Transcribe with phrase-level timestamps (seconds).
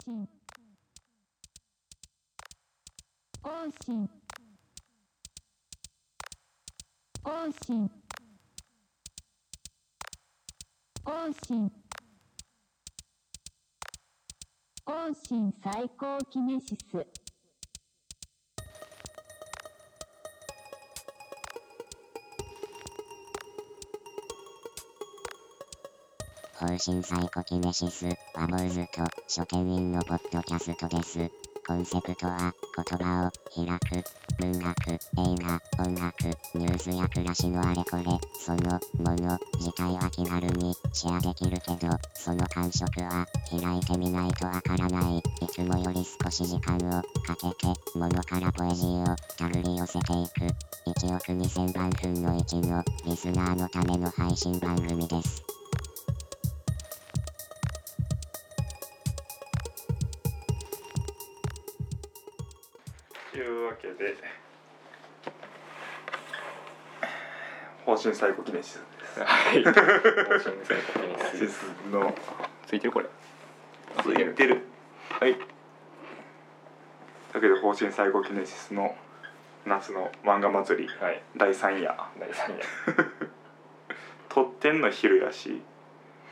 [0.00, 0.28] 信
[3.40, 4.08] 更新
[7.22, 7.90] 更新
[11.04, 11.70] 更新
[14.84, 17.21] 更新最高キネシス。
[26.72, 31.30] 方針サイコキネシスは坊主と書店員のポッドキャストです。
[31.66, 34.98] コンセプトは言葉を開く文学、映
[35.44, 36.24] 画、音楽、
[36.54, 38.04] ニュースや暮らしのあれこれ、
[38.40, 45.18] そのもの自体は気軽にシェアできるけど、その感触は開いてみないとわからない。
[45.18, 47.66] いつもより少し時間をかけて、
[47.98, 50.90] ものからポエジーをたぐり寄せていく。
[50.90, 55.51] 1億2000万分の1のリスナーのための配信番組です。
[68.52, 69.64] 針最高記念シスですはい。
[71.32, 71.52] シシス。
[71.60, 72.14] スの
[72.66, 73.06] ついてるこれ。
[74.02, 74.66] ついてる
[75.20, 75.36] はい
[77.32, 78.94] だけど方針最高記念シスの
[79.66, 81.22] 夏の漫画祭りはい。
[81.36, 82.64] 第3夜第三夜。
[84.28, 85.60] 撮ってんの昼やし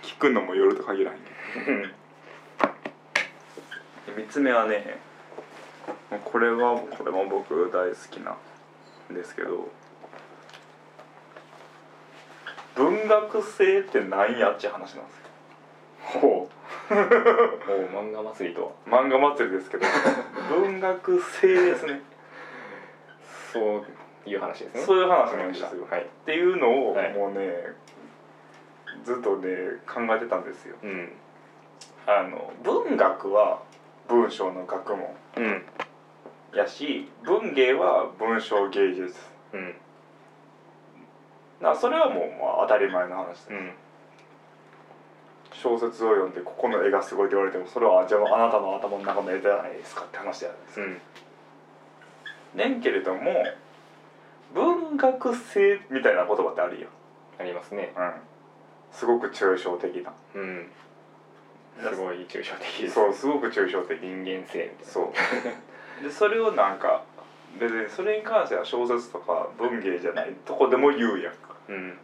[0.03, 1.19] 聞くのも夜と限らへん
[1.65, 1.83] けうん。
[1.83, 1.89] ど
[4.23, 4.99] 3つ目はね
[6.25, 8.37] これはこれも僕大好きな
[9.11, 9.69] んですけど
[13.01, 16.49] 文学性ってなんやっちゅう話なんですよほ
[16.91, 19.01] お漫画祭りとは。
[19.01, 19.85] う漫画祭りですけど
[20.51, 22.01] 文学性ですね
[23.53, 24.83] そういう話ですね。
[24.83, 26.03] そういう話なんですよはい。
[26.03, 27.51] っていうのをはいもうね、
[29.05, 29.49] ずっとね
[29.87, 31.13] 考えてたんですようん。
[32.07, 33.63] あの文学は
[34.09, 35.65] 文章の学問うん。
[36.55, 39.15] やし文芸は文章芸術
[39.53, 39.75] うん。
[41.61, 43.73] なそれはもう、まあ、当たり前の話です、うん。
[45.53, 51.01] 小説を読んでここの絵がすごいって言われてもそれはじゃああなたの頭の中の絵じゃないですかって話じゃないですか、うん。
[52.73, 53.45] ねんけれども
[54.55, 56.89] 文学性みたいな言葉ってあるよ、
[57.39, 57.93] ありますね。
[57.97, 58.13] うん、
[58.91, 60.71] すごく抽象的なうん。
[61.79, 62.89] すごい抽象的。
[62.91, 64.85] そうすごく抽象的人間性みたいな。
[64.85, 67.05] そうでそれをなんか
[67.59, 71.99] 別にそれに関しては小説とか文芸じゃないとこでも言うやんかうん。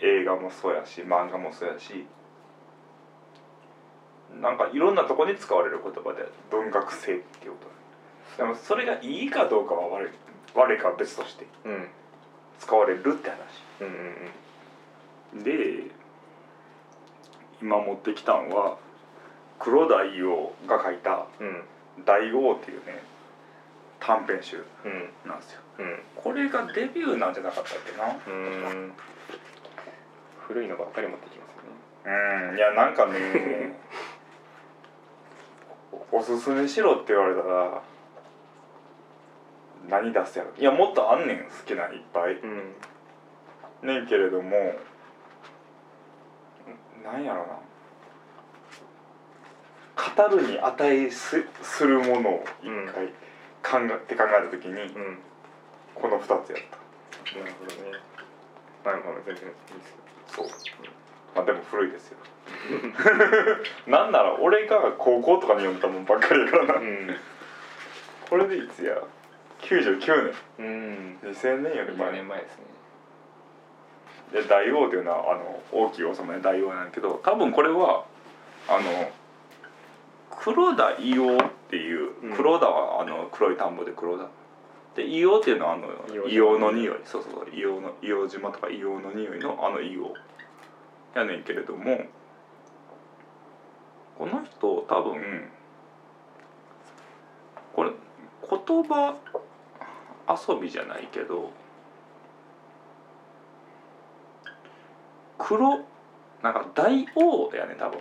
[0.00, 2.06] 映画もそうやし漫画もそうやし
[4.40, 7.58] なんかいろんなとこに使われる言葉で文学性っていうこ
[8.36, 10.10] とでもそれがいいかどうかは悪い
[10.54, 11.88] 悪いかは別としてうん。
[12.58, 13.36] 使われるって話
[13.80, 15.38] うん。
[15.38, 15.44] うん。
[15.44, 15.90] で
[17.60, 18.78] 今持ってきたんは
[19.58, 21.62] 黒田伊王が書いたうん。
[22.06, 23.02] 「大王」っていうね
[23.98, 25.10] 短編集うん。
[25.28, 25.69] なんですようん。
[26.16, 28.36] これがデビューなんじゃなかったっけなう
[28.74, 28.92] ん。
[30.46, 32.50] 古いのばっかり持ってきますね。
[32.50, 33.78] うんいやなんかね
[36.12, 37.82] お おすすめしろって言われたら
[39.88, 42.74] 何出すやろいやもっとあんねん好きないっぱいうん。
[43.82, 44.74] ねんけれども
[47.04, 47.58] なんやろな
[50.28, 55.18] 語るに値すするものを一回考えて考えた時にうん。
[55.94, 57.38] この2つやった。
[57.38, 57.98] なるほどね。
[58.84, 59.94] なるほど、全然いいですよ。
[60.28, 60.46] そう。
[61.34, 62.18] まあでも古いですよ。
[63.86, 66.74] なんなら俺が高校とかに読んだもんばっかりやからな。
[66.74, 67.16] うん。
[68.28, 68.96] これでいつや
[69.62, 71.18] ？99うん。
[71.22, 72.64] 年2000年より4前年前ですね。
[74.32, 78.04] で大王っていうのはあの大きい王様で大王なんやけど多分これは
[78.68, 79.10] あの
[80.38, 82.36] 黒田伊王っていううん。
[82.36, 84.28] 黒田はあの黒い田んぼで黒田
[84.96, 87.00] で硫黄っていうのはあの硫黄硫黄の匂い。
[87.04, 87.44] そうそうそう。
[87.46, 90.12] 硫黄の硫黄島とか硫黄の匂いのあの硫
[91.14, 91.18] 黄。
[91.18, 92.02] やねんけれども
[94.16, 95.50] この人多分
[97.72, 97.90] これ
[98.48, 99.16] 言葉
[100.28, 101.50] 遊びじゃないけど
[105.38, 105.80] 黒
[106.42, 108.00] なんか大王やね多分。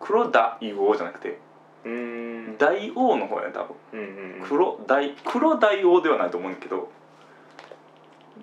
[0.00, 1.38] 黒大王じゃなくて
[1.84, 2.56] うん。
[2.58, 4.00] 大王の方やね多分うん
[4.40, 4.48] うん。
[4.48, 6.90] 黒大黒大王ではないと思うんだけど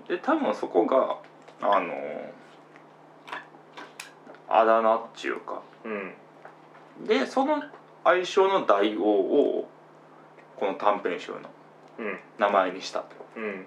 [0.07, 1.18] で多分そこが
[1.62, 1.94] あの
[4.50, 6.13] あだ名っちゅうかうん。
[7.06, 7.62] でその
[8.04, 9.69] 愛称の大王を
[10.56, 11.38] この短編集の
[12.00, 12.19] うん。
[12.38, 13.66] 名前にしたとうん。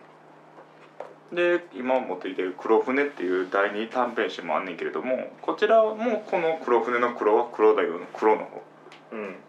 [1.32, 8.62] で今持っていてる「黒船」っていう第二短編集もあんねんけれどもこちらもこの黒船の黒は黒大王の黒の方うん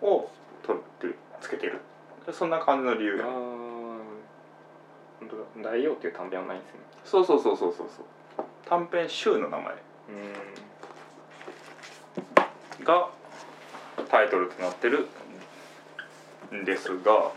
[0.01, 0.29] を
[0.63, 0.81] 取っ
[1.11, 1.81] てつけてる。
[2.25, 3.33] でそんな感じの理由ああや
[5.19, 5.71] 本当だ。
[5.71, 6.79] 大王っていう短編はないんですね。
[7.05, 8.05] そうそうそうそうそうそう。
[8.65, 9.73] 短編集の名前。
[9.73, 9.73] う
[12.83, 13.09] が
[14.09, 15.07] タイトルとなってる
[16.53, 17.31] んですが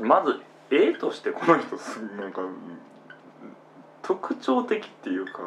[0.00, 0.40] まず
[0.70, 2.56] 絵としてこの人すなんかうん
[4.02, 5.40] 特徴的っていうか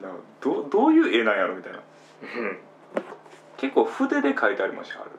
[0.00, 0.08] な
[0.40, 1.78] どどういう絵なんやろみたいな。
[1.78, 1.82] う
[2.42, 2.58] ん
[3.56, 5.10] 結構筆で描いてありましたある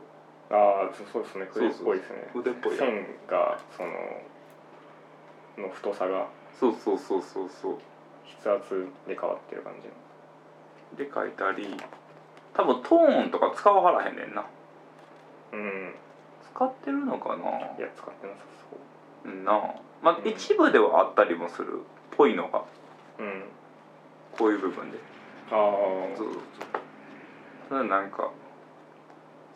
[0.51, 1.45] ああそそうですね。
[1.51, 2.29] 筆っぽいですね。
[2.33, 3.89] 筆っぽい線がその
[5.67, 6.27] の太さが。
[6.59, 7.77] そうそうそうそうそう。
[8.43, 9.93] 筆圧で変わってる感じの。
[10.97, 11.75] で描いたり
[12.53, 14.45] 多分トーンとか使わはらへんねんな。
[15.53, 15.95] うん。
[16.53, 17.35] 使ってるのかな？
[17.35, 18.39] いや使ってなさ
[19.25, 19.33] そう。
[19.33, 19.51] んな。
[20.03, 20.27] まあうん。
[20.27, 21.79] 一部ではあったりもする。
[21.79, 21.81] っ
[22.11, 22.59] ぽいのが。
[23.19, 23.43] ううん。
[24.38, 24.99] こういう部分で。
[25.51, 25.57] ああ
[26.15, 26.41] そうそうそう
[27.67, 28.31] それなんか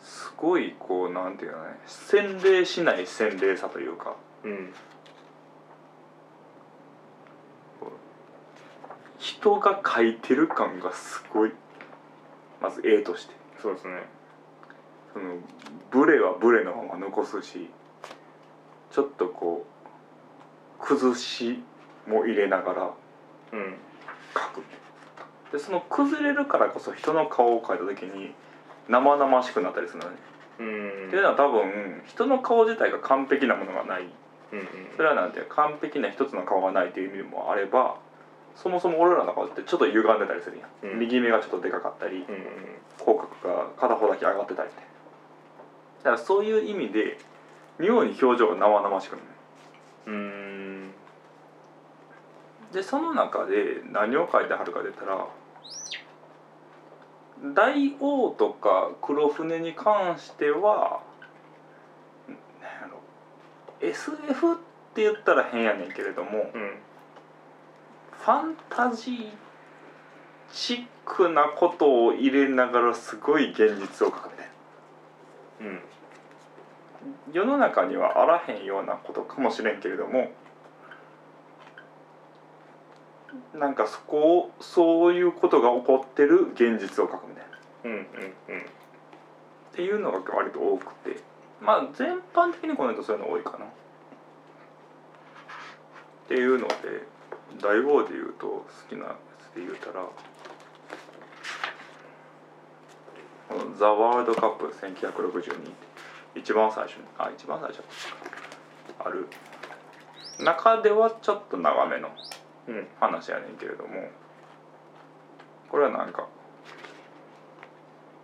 [0.02, 4.16] すごいこうなんていうのね洗礼しない洗礼さというか。
[4.44, 4.72] うん。
[9.18, 11.52] 人が描いてる感がすごい。
[12.60, 13.34] まず絵として。
[13.60, 14.02] そうですね。
[15.12, 15.36] その
[15.90, 17.68] ブレはブレのまま残すし
[18.92, 19.66] ちょっとこ
[20.80, 21.62] う崩し
[22.06, 22.90] も入れながら
[23.52, 23.76] うん。
[24.34, 24.62] 描く
[25.52, 28.34] でその崩れるからこそ人の顔を描いた時に
[28.88, 30.16] 生々しくなったりするのね、
[30.60, 31.08] うん。
[31.08, 34.02] っていうのは多分人の顔自体が完璧なものがない。
[34.52, 34.66] うんうん。
[34.96, 37.96] それはなんていうか完璧な一つの顔がないっていう意味もあれば
[38.56, 40.98] そもそも俺らの顔ってちょっと歪んでたりするやん、うん。
[41.00, 42.24] 右目がちょっとでかかったりうん
[42.98, 47.18] 口角が片方だけ上がってたりだからそういう意味で
[47.78, 49.22] 妙に表情が生々しくなる
[50.06, 50.90] うんうん。
[52.72, 55.26] でその中で何を書いてはるかで言ったら
[57.54, 61.00] 大王とか黒船に関しては
[63.80, 64.56] SF っ
[64.94, 66.76] て言ったら変やねんけれどもうん。
[68.12, 69.32] ファンタジー
[70.52, 74.46] チックなことを入れながらすごい現実を書くみたい
[75.60, 75.80] なうん。
[77.32, 80.30] 世の中にはあらへんようなことかもしれんけれども
[83.54, 87.56] なんかそこをそういうことが起こってる現実を書くみたいな。
[87.56, 88.06] っうんうんうん。
[89.72, 91.20] ていうのが割と多くて。
[91.60, 93.66] まあ全般的にこの人そういうの多いかな。
[93.66, 93.68] っ
[96.28, 96.74] ていうので
[97.60, 99.16] 大王で言うと好きなや
[99.52, 100.06] つで言うたら
[103.48, 105.70] この「ザ・ワールドカップ1962」って
[106.36, 107.82] 一番最初にあ一番最初
[109.00, 109.26] ある。
[110.38, 112.08] 中ではちょっと長めの。
[112.08, 112.39] うん
[113.00, 114.08] 話やねんけれども。
[115.70, 116.26] これはなんか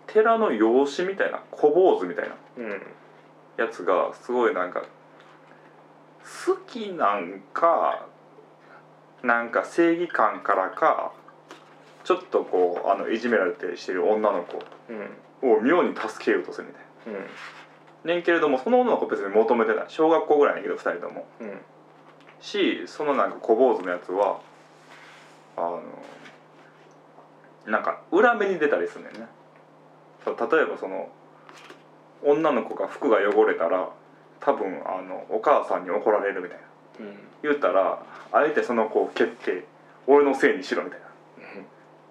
[0.07, 2.83] 寺の養子みたいな小坊主みたいなうん。
[3.57, 4.83] やつがすごいなんか
[6.47, 8.07] 好きなんか
[9.23, 11.13] なんか正義感からか
[12.05, 14.59] ちょっとこうあのいじめられてしてる女の子
[15.43, 15.53] うん。
[15.57, 17.21] を妙に助けようとするみたいな。
[17.21, 17.27] うん。
[18.09, 19.85] ねんけれどもその女の子別に求めてない。
[19.89, 21.27] 小学校ぐらいやねんけど2人とも。
[21.41, 21.59] うん
[22.47, 24.41] しそのなんか小坊主のやつは
[25.57, 25.83] あの
[27.67, 29.27] なんか裏目に出たりするねんね
[30.25, 31.09] 例えばその
[32.23, 33.91] 女の子が服が汚れたら
[34.41, 36.65] 多分あのお母さんに怒られるみたいな。
[37.01, 37.17] うん。
[37.43, 39.67] 言ったらあえてその子を蹴って
[40.07, 41.07] 俺のせいにしろみたいな。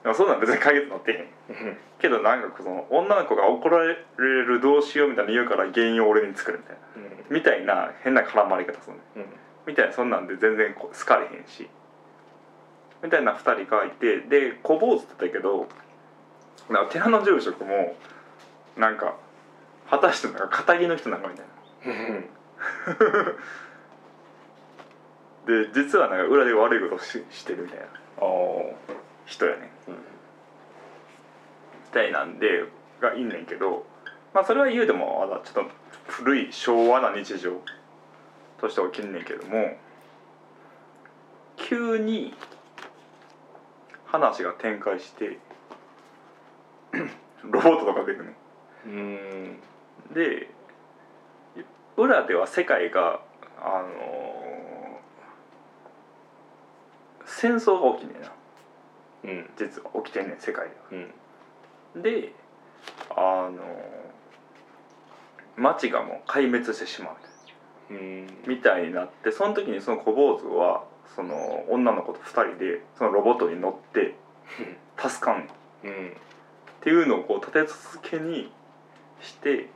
[0.03, 1.17] でもそんなん別に解決なってへん。
[1.17, 1.77] うん。
[1.99, 6.81] けどなんかその女の子が怒られるどうしようみたいな言うから原因を俺に作るみたいな。
[7.29, 9.25] みたいな変な絡まり方するねうん
[9.67, 11.67] みたいなそんなんで全然好かれへんし。
[13.03, 15.67] みたいな2人がいてで小坊主って言ったけど
[16.69, 17.95] なんか寺の住職も
[18.77, 19.15] なんか
[19.89, 21.53] 果たしてなんか堅気の人なのかみたいな。
[25.45, 27.85] で実はなんか裏で悪いことししてるみたいな。
[29.25, 29.93] 人やねうん。
[29.93, 29.99] み
[31.91, 32.63] たいなんで
[33.01, 33.85] がいんねんけど
[34.33, 35.71] まあそれは言うてもまだちょっと
[36.07, 37.61] 古い昭和な日常。
[38.65, 39.77] として起きんねんけども
[41.57, 42.33] 急に
[44.05, 45.37] 話が展開して
[47.43, 48.31] ロボットとか出てくるの
[48.85, 49.59] うん。
[50.13, 50.49] で
[51.97, 53.21] 裏では世界が
[53.59, 54.99] あの
[57.25, 58.31] 戦争が起きんねんな。
[59.25, 59.49] うん。
[59.57, 61.03] 実は起きてんねん世界では。
[61.95, 62.01] うん。
[62.01, 62.33] で
[63.09, 63.61] あの
[65.57, 67.34] 町がもう壊滅してしまううん
[68.47, 70.83] みたいになってその時にその小坊主は
[71.15, 74.15] その女の子と2人でそのロボットに乗って
[74.97, 75.47] 助かん
[75.83, 76.09] うん。
[76.09, 76.13] っ
[76.81, 78.51] ていうのをこう立て続けに
[79.21, 79.69] して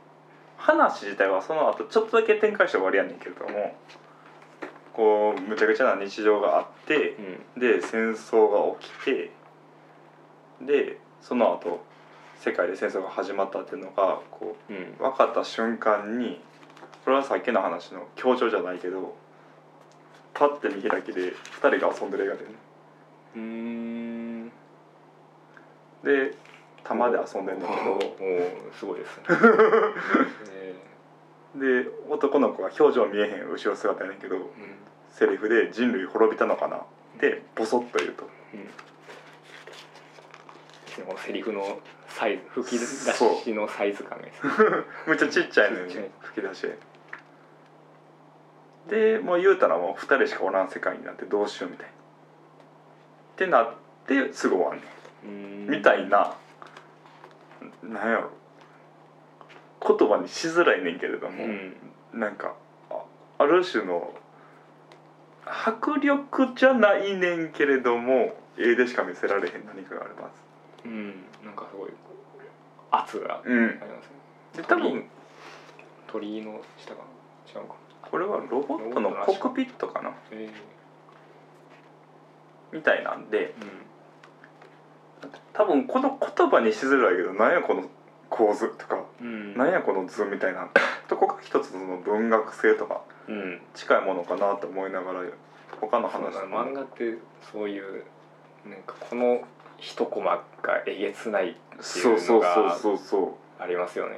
[0.56, 3.74] 話自体はその後ちょっとだけ展開して終わりやねんけれども
[4.92, 7.16] こうむちゃくちゃな日常があって
[7.56, 7.60] うん。
[7.60, 9.30] で戦争が起きて
[10.60, 11.80] でその後
[12.36, 14.76] 世界で戦争が始まったっていうのがこうん。
[14.76, 16.40] う分かった瞬間に
[17.04, 19.14] これはさっきの話の強調じゃないけど
[20.34, 22.50] パッて見開きで2人が遊んでる映画でね。
[23.36, 24.48] うーん。
[26.04, 26.34] で
[26.84, 28.00] 玉で遊んでんだけどおお
[28.78, 29.24] すごいですね。
[30.52, 30.74] え
[31.56, 34.46] で男の子が表情見えへん後ろ姿やねんけどーうん。
[35.10, 36.82] セリフで「人類滅びたのかな?」っ
[37.18, 38.24] てボソッと言うと。
[38.54, 38.70] うん。
[41.06, 44.26] このセリフのサイズ吹き出しのサイズ感が
[45.06, 46.10] め っちゃちっちゃいのにちっちゃい。
[46.22, 46.66] 吹き出し
[48.90, 51.92] でもう言うたらもう2人しかおらん世界になってどうしようみたいな。
[51.92, 51.94] っ
[53.36, 53.74] てなっ
[54.06, 54.82] てすぐ終わんね
[55.24, 55.66] ん。
[55.68, 55.70] ん。
[55.70, 56.34] みたいな。
[57.82, 58.30] なんやろ。
[59.86, 61.74] 言葉にしづらいねんけれども、うん。
[62.12, 62.54] なんか
[62.90, 63.02] あ
[63.38, 64.12] ある種の
[65.46, 70.32] 迫力じゃないねんけれども絵でしか見せられへん何かがあります。
[70.84, 71.24] うん。
[71.44, 71.90] なんかすごい
[72.90, 73.92] 圧があうんりますね。
[74.56, 75.04] で多分
[76.08, 77.02] 鳥居の下か
[77.54, 77.60] な。
[77.60, 80.12] 違うかこれはロボットのコックピットかな？
[80.30, 80.50] え
[82.72, 83.54] みたいなんで。
[83.58, 83.80] え
[85.52, 87.84] 多分この言葉にしづらいけどなんやこの
[88.28, 89.04] 構図とか。
[89.20, 89.26] うん。
[89.26, 90.68] うんなんやこの図みたいな。
[91.08, 93.60] とこが一つの文学性とかうん。
[93.74, 95.20] 近いものかなと思いながら
[95.80, 96.64] 他の話も。
[96.64, 97.18] 漫画って
[97.52, 98.04] そういう
[98.64, 99.42] なんかこの
[99.78, 104.16] 一コマがえげつないってそういうのそうそうがそうそありますよね。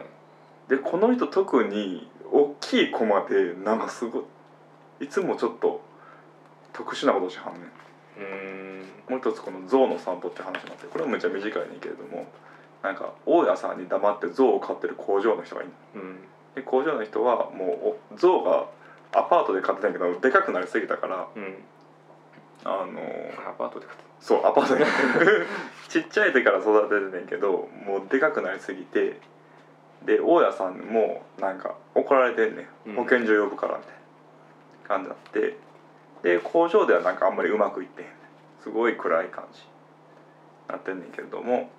[0.68, 4.22] うでこの人特に大きいコマでなんかすごい
[5.00, 5.80] いつもちょっと
[6.72, 7.62] 特殊なことしはんねん。
[7.62, 8.86] うーん。
[9.10, 12.26] もう一つこの象の散歩って話もあってこれはめっちゃ短いねんけれども
[12.82, 16.16] なんか大家さんに黙って象を飼ってる工場の人がいるうん。
[16.54, 18.66] で工場の人はもうお象が
[19.14, 21.54] アパートで飼ってたんやけどでかくなりすぎたからうん。
[22.64, 24.84] あのーアパートで買っそうアパートで。
[25.88, 29.18] ちっちゃい時から育ててんねんけどもうでかくなりすぎて
[30.06, 32.92] で大家さんもなんか怒られてんねうん。
[32.94, 33.92] ん保健所呼ぶからみたい
[34.82, 35.56] な感じになって。
[36.22, 38.08] で工場ではなんかあんまりうまくいってへん
[38.62, 39.66] すごい暗い感じに
[40.68, 41.70] なってんねんけれども。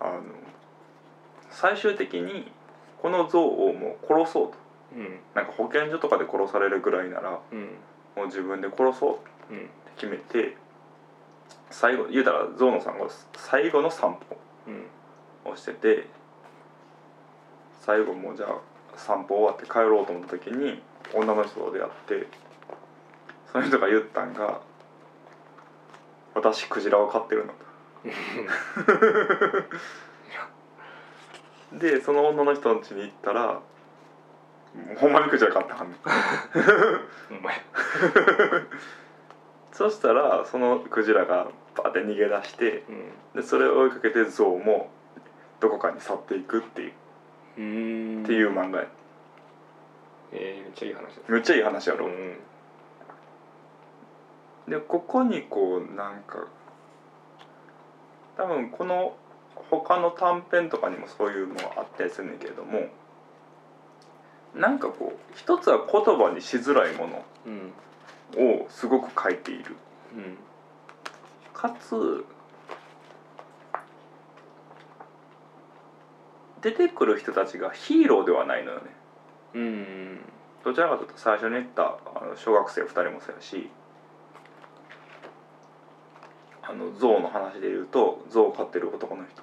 [0.00, 0.22] あの
[1.50, 2.50] 最終的に
[3.00, 4.52] この象をもう殺そうと。
[4.52, 4.56] た
[4.96, 5.20] うん。
[5.34, 7.76] なんか保健所とかで殺されるぐらいならうん。
[8.16, 9.60] もう自分で殺そううん。
[9.60, 10.56] って決めて
[11.70, 14.16] 最後言うたらゾウノさんが最後の散
[14.66, 14.74] うん。
[14.74, 15.01] 歩
[15.44, 16.06] をしてて
[17.80, 18.60] 最後もうじゃあ
[18.96, 20.82] 散歩終わって帰ろうと思った時に
[21.14, 22.26] 女の人と出会って
[23.50, 24.62] その人が言ったんが
[26.34, 27.60] 「私クジラを飼ってるの」と。
[31.78, 33.60] でその女の人の家に行ったら
[34.98, 35.98] ほんまにクジラ飼ってはんねん。
[39.72, 43.12] そしたらそのクジラがバーって逃げ出してうん。
[43.40, 44.90] でそれを追いかけてゾウも
[45.62, 46.92] どこかに去っていくっていう,、
[47.56, 48.24] うーん。
[48.24, 48.88] っていう漫画や。
[50.32, 52.38] えー、めっちゃいい話ですめっちゃいい話やろ、うん
[54.68, 56.46] でここにこうなんか
[58.36, 59.16] 多分この
[59.70, 62.86] 他の短編とかにもそういうのがあったりするんだけれども
[64.54, 67.72] なんかこう一つは言葉にしづらいもうん。
[68.34, 69.76] のをすごく書いている。
[70.14, 70.36] うん。
[71.52, 72.24] かつ
[76.62, 78.84] 出てくる人たちがヒーローではないのよね。
[79.54, 80.20] うん。
[80.64, 83.68] どちらかというと最初に言ったあの小学生2人もそうやし
[86.62, 89.42] あの象の話で言うと象を飼ってる男の人。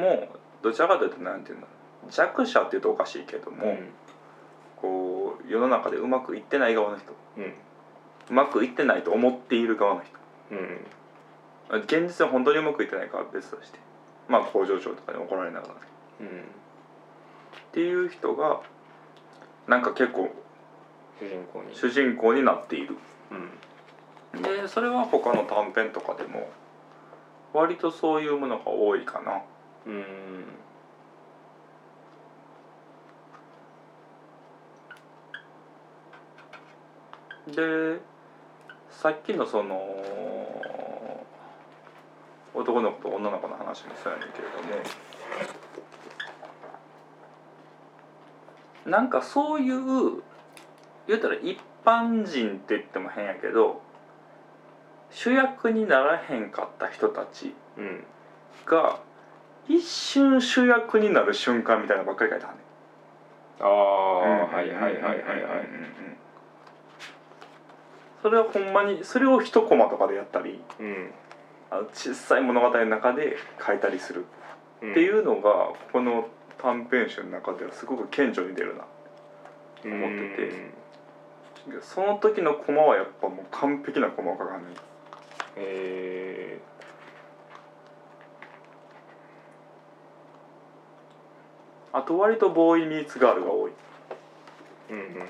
[0.00, 0.28] も
[0.62, 1.72] どちらかというとなんていうんだろ
[2.08, 2.12] う。
[2.12, 3.88] 弱者っていうとおかしいけども、うん。
[4.76, 7.12] こう世の中でうまくいってない側の人。
[7.38, 7.44] うん。
[7.44, 10.18] うまくいってないと思っている側の人。
[11.70, 11.80] うん。
[11.82, 13.78] 現実は本当にうまくいってないかは別として
[14.28, 15.74] まあ工場長とかに怒られながら。
[15.74, 15.76] っ
[16.20, 16.44] うん
[17.74, 18.60] ていう人が
[19.66, 20.30] なんか結構
[21.18, 21.74] 主人公に。
[21.74, 22.96] 主人公になっている。
[24.34, 24.42] うん。
[24.42, 26.48] でそれは他の短編とかでも
[27.52, 29.42] 割とそういうものが多いかな。
[29.86, 30.44] うん。
[37.48, 38.00] で
[38.90, 40.43] さっきのその
[42.54, 44.82] 男の子と女の子の話もそうやねんけれども
[48.86, 50.22] なんかそういう
[51.06, 53.82] 言うたら一般人って言っても変やけど
[55.10, 58.04] 主役にならへんかった人たちうん。
[58.66, 59.00] が
[59.68, 62.64] 一瞬主役になる瞬間みたいなのばっかり書いてはんねん。
[63.62, 65.18] ああはいはいはいはいはい。
[68.22, 71.10] それはほんまにそれを一コマとかでやったりうん
[71.70, 74.24] あの小さい物語の中で書いたりする。
[74.82, 74.90] うん。
[74.92, 76.28] っていうのがこの
[76.58, 78.84] 短編集の中ではすごく顕著に出るな。
[79.84, 80.84] 思ってて。
[81.82, 84.74] その時のコマはやっぱもう完璧なコマを書かんねん
[85.56, 86.58] え
[91.92, 93.72] あと割とボーイミーツガールが多い。
[94.90, 95.28] ー、うんうんうん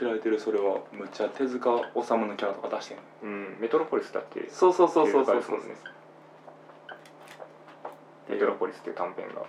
[0.00, 3.02] 今開いてるそれはむっちゃ手塚治虫のキャラとか出してんの。
[3.22, 5.90] うんメトロポリスだってそうそうそうそうそうそうってい会社ですね
[8.28, 9.42] メトロポリスっていう短編が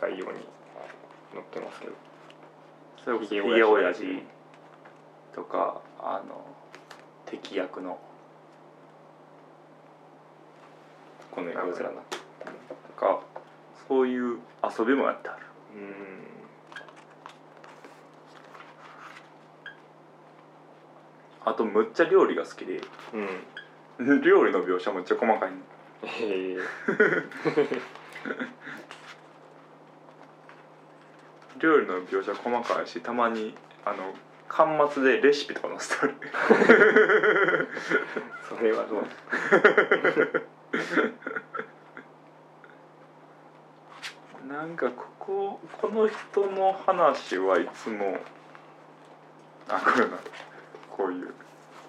[0.00, 0.38] 概要に
[1.32, 1.92] 載ってますけど。
[3.04, 4.22] それこそひひげげおおやじ
[5.34, 6.46] とかあの
[7.26, 7.98] 敵役の
[11.30, 13.20] この横面なとか
[13.88, 14.38] そういう
[14.78, 15.46] 遊びもやってある。
[15.74, 16.33] うん
[21.44, 22.80] あとむっちゃ料理が好きで。
[23.12, 25.56] うん料理の描写むっちゃ細かいの。
[26.04, 26.58] へえ。
[31.60, 34.12] 料理の描写細かいしたまにあの
[34.48, 37.68] 端末でレシピとか載せてある
[38.48, 39.06] それはどう。
[44.48, 48.18] なんかこここの人の話はいつも
[49.68, 50.18] あこれな
[50.96, 51.34] こういう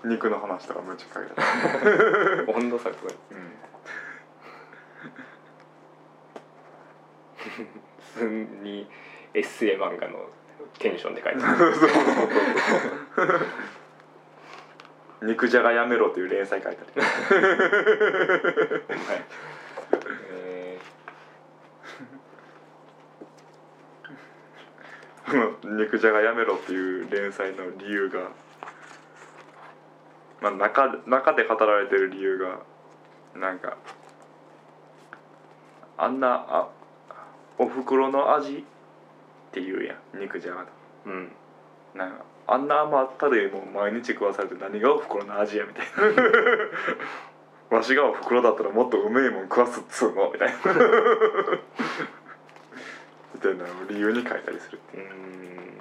[0.04, 1.42] 肉の話とかむっちゃ書いてあ
[1.84, 3.14] る、 温度差がすごい。
[3.14, 3.52] うん。
[8.14, 8.26] 普通
[8.64, 8.88] に
[9.34, 10.30] エッセイ漫画の
[10.80, 11.74] テンションで書いてある。
[15.22, 18.86] 肉じゃがやめろっていう連載書いてある。
[20.32, 20.80] へ
[25.26, 25.34] こ
[25.66, 28.30] の肉じゃがやめろっていう連載の理由が
[30.42, 32.60] まあ中中で語られてる理由が
[33.40, 33.78] なんか
[35.98, 36.68] あんなあ
[37.58, 38.62] おふくろの味っ
[39.52, 40.70] て言うやん肉じゃがのー
[41.06, 41.32] うん。
[41.96, 46.04] なんかあんな甘ったるいもん毎日食わされて何がおふくろの味やみたいな。
[47.78, 50.56] わしがおふくろだったらもっとうめえもん食わすっつうのみたいな。
[53.34, 54.98] みたいなのを理由に書いたりするう。
[54.98, 55.80] ーん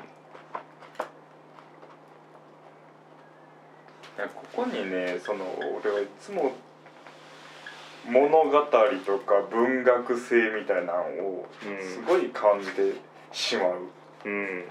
[4.16, 5.44] やここにねその
[5.82, 6.52] 俺はいつも
[8.06, 11.82] 物語とか文学性みたいなのをうん。
[11.88, 12.94] すごい感じて
[13.32, 13.78] しまう。
[14.26, 14.64] うん。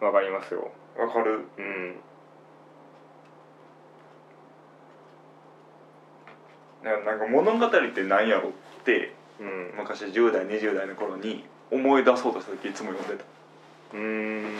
[0.00, 0.70] わかりますよ。
[0.98, 1.44] わかる？
[1.58, 1.94] うん。
[6.82, 8.52] ななんか物語って何やろっ
[8.84, 9.74] てうん。
[9.78, 13.24] 昔10代20代の頃に思い出そうとした時いつも読んでた。
[13.94, 14.56] うーん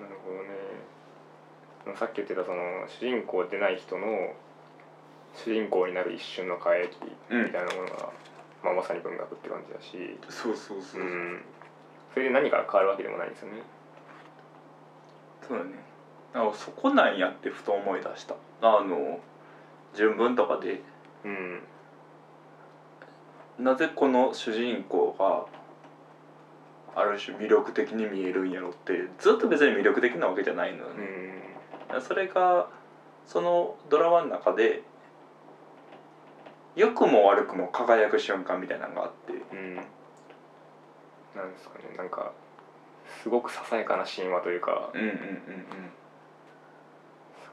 [0.00, 1.96] なるほどね。
[1.96, 4.34] さっき言ってたその主人公でない人の
[5.34, 6.96] 主人公になる一瞬の輝き
[7.30, 8.12] みたいなものが、
[8.64, 11.02] まあ、まさに文学って感じだし、そうそうそう。
[11.02, 11.42] う、ん、
[12.12, 13.62] それで何か変わるわけでもないんですよね。
[15.46, 15.70] そうだね。
[16.34, 18.34] あそこなんやってふと思い出した。
[18.62, 19.20] あの
[19.94, 20.80] 純文とかで。
[21.24, 21.60] うん。
[23.58, 25.46] なぜこの主人公が
[26.96, 31.00] ある種魅力的に見えるんやろってずっと別に魅力的なわけじゃないのよう
[31.94, 32.02] ね、ん。
[32.02, 32.68] それが
[33.26, 34.82] そのドラマの中で
[36.74, 39.32] 良くも悪くも輝く瞬間みたいなのがあって。
[39.32, 39.76] うん。
[39.76, 41.96] なんですかね。
[41.96, 42.32] なんか
[43.22, 45.12] すごくささやかな神話というかうんうんうん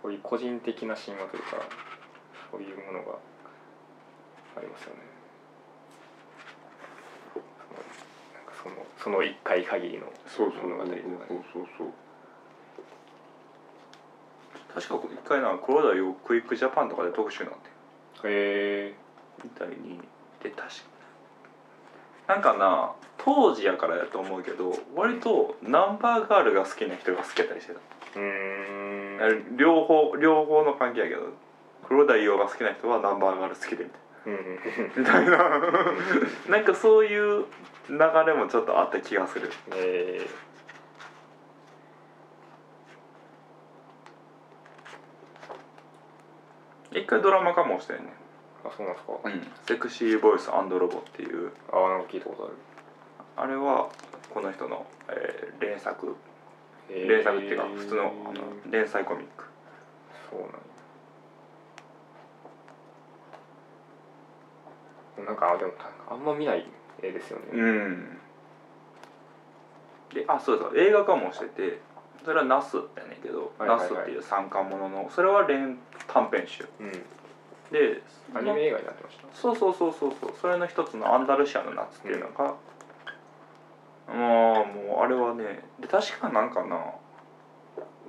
[0.01, 1.65] そういう個人的な神話というか
[2.51, 3.17] そういうものが
[4.57, 5.12] ありますよね
[9.03, 11.03] その一回限りのそうそう物語とかね。
[11.51, 11.87] そうそう
[14.73, 17.57] 確か一回な黒田よクイックジャパンとかで特集なんて。
[18.23, 18.95] へえ
[19.43, 19.99] みたいに。
[20.41, 20.73] で確か
[22.27, 27.79] なんかな当時やからやと思うけど割とナンバーガールが好きな人が好きやったりしてた。
[28.15, 29.57] うーん。
[29.57, 31.33] 両方両方の関係やけど
[31.87, 35.37] 黒田伊代が好きな人はナンバーガール好きでみたいみたいな。
[36.49, 37.45] なんかそういう
[37.89, 39.51] 流れもちょっとあった気がする。
[39.75, 40.25] え
[46.91, 48.13] 一回ドラマ化もしてんね。
[48.63, 49.47] ー、あそうなんですか、うん。
[49.65, 51.51] セクシーボイスロボっていう。
[51.71, 52.53] あなんか聞いたことある。
[53.35, 53.89] あれは
[54.33, 56.15] この人の、えー連作。
[56.89, 57.09] えー。
[57.09, 59.45] 連作っていうか普通のあの連載コミック。
[60.29, 60.51] そうなん
[65.17, 65.73] なんかでも
[66.09, 66.65] あんま見ない
[67.01, 68.17] 絵ですよね、うん。
[70.13, 71.79] であそうそう映画化もしてて
[72.23, 73.89] それは「ナス」やねんけど「はいはいはい。
[73.91, 76.65] ナス」っていう三巻もののそれは連短編集。
[76.79, 76.91] うん。
[77.71, 78.01] で
[78.35, 79.27] アニメ映画になってました？
[79.33, 80.33] そうそうそうそうそう。
[80.39, 82.55] それの一つの「アンダルシアの夏」っていうのが、
[84.07, 84.17] まあ
[84.65, 86.93] もうあれはねで確かなんかな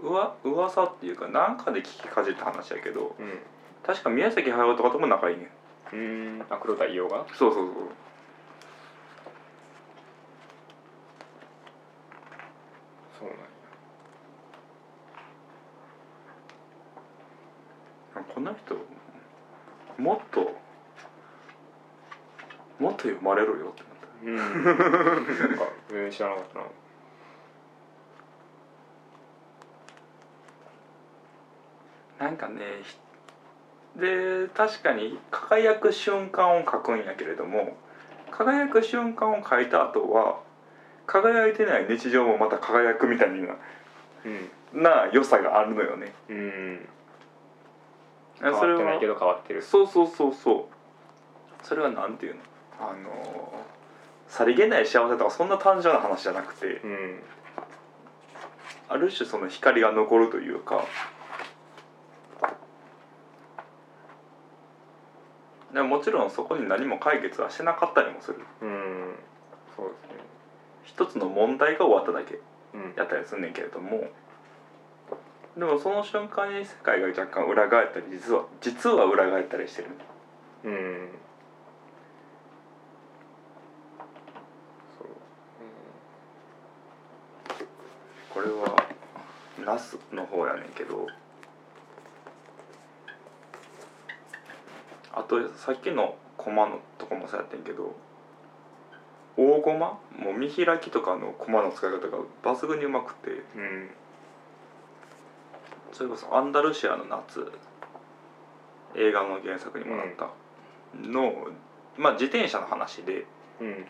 [0.02, 3.38] うわ噂っていうかなんかで聞きかじった話やけどうん。
[3.82, 5.48] 確か宮崎駿とかとも仲いいねん
[5.92, 6.46] うーん。
[6.50, 7.26] あ黒田伊代が？
[7.34, 7.74] そうそうそう。
[13.18, 13.44] そうなんや。
[18.34, 18.76] この人
[20.02, 20.56] もっと
[22.80, 24.08] もっと読まれろよってなった。
[24.24, 24.36] うん。
[24.36, 24.42] な
[25.54, 26.64] んか全然知らなかったな。
[32.26, 32.96] なんかねひ
[33.96, 37.76] で確かに輝く瞬間を書くんやけれども
[38.30, 40.40] 輝く瞬間を書いた後は
[41.06, 43.56] 輝いてない日常もまた輝くみたいな
[44.24, 44.82] うん。
[44.82, 46.12] な良さがあるのよね。
[46.28, 46.88] うん。
[48.38, 49.62] それは変わってないけど変わってる。
[49.62, 50.68] そうそうそうそ
[51.62, 51.66] う。
[51.66, 52.40] それはなんていうの？
[52.80, 53.64] あの
[54.26, 57.22] さりげない幸せとかそんな単純な話じゃなくてうん。
[58.88, 60.84] ある種その光が残るというか
[65.74, 68.38] でもちろんそこに何も解決はしてなかったりもする。
[68.62, 69.16] うん
[69.76, 70.24] そうですね。
[70.84, 72.38] 一つの問題が終わっただけ
[72.74, 72.94] うん。
[72.96, 74.08] やったりすんねんけれども。
[75.56, 79.88] でもその瞬間に世界が若干裏返ったり実は実は裏返ったりしてる
[80.64, 81.08] うん。
[84.96, 85.08] そう。
[88.32, 88.76] これは
[89.64, 91.08] ナスの方やねんけど
[95.16, 97.94] あとさっきの駒のとこもそうやってんけど
[99.36, 99.98] 大駒も
[100.30, 103.90] う見開きとかの駒の使い方が抜群にうまくてうん
[105.92, 107.50] それこそ「アンダルシアの夏」
[108.96, 110.28] 映画の原作にもなった
[110.94, 111.48] の、
[111.96, 113.26] まあ自転車の話で
[113.60, 113.86] うん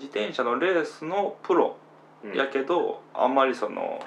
[0.00, 1.76] 自転車のレースのプロ
[2.34, 4.02] やけど、あんまりその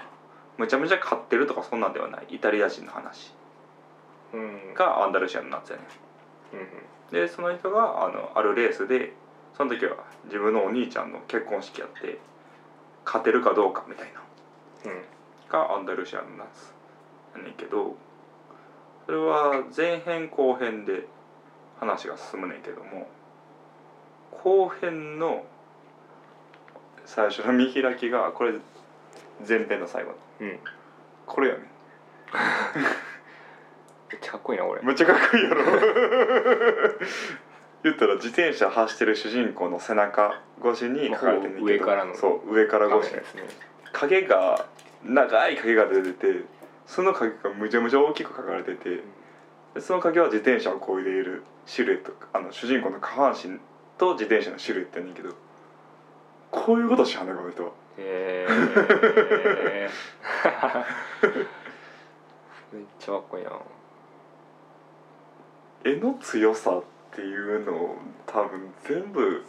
[0.58, 2.26] むちゃむちゃ勝ってるとかそんなんではない。
[2.32, 3.34] イタリア人の話。
[4.74, 5.84] がアンダルシアの夏やね
[6.54, 9.14] うんでその人があのあるレースで
[9.56, 12.18] その時は自分のお兄ちゃんの結婚式やって
[13.06, 15.04] 勝てるかどうかみたいなうん。
[15.50, 16.74] がアンダルシアの夏
[17.38, 17.96] やねんけど
[19.06, 21.06] それは前編後編で
[21.80, 23.08] 話が進むねんけども
[24.32, 25.46] 後編の
[27.06, 28.54] 最初の見開きがこれ
[29.48, 30.18] 前編の最後の。
[30.42, 30.60] うん。
[31.26, 31.62] これやね
[34.16, 35.64] んちゃかっこいいな俺めっちゃかっこいいやろ。
[37.84, 42.16] 言ったら自転車走ってる主人公の背中越しに描かれてんねんけど上からの。
[42.16, 43.12] そう上から越し。
[43.12, 43.44] ですね。
[43.92, 44.66] 影が
[45.04, 46.46] 長い影が出てて
[46.86, 49.02] その影がむちゃむちゃ大きく描かれてて
[49.74, 53.60] でその影は自転車を漕いでいるシルエットあの主人公の下半身
[53.98, 55.30] と自転車のシルエットやねんけど
[56.52, 57.72] こういうことしはんねんこの人は。
[57.98, 59.90] へえ
[62.74, 63.52] めっちゃかっこいいな
[65.84, 69.44] 絵の強さっていうのを多分全部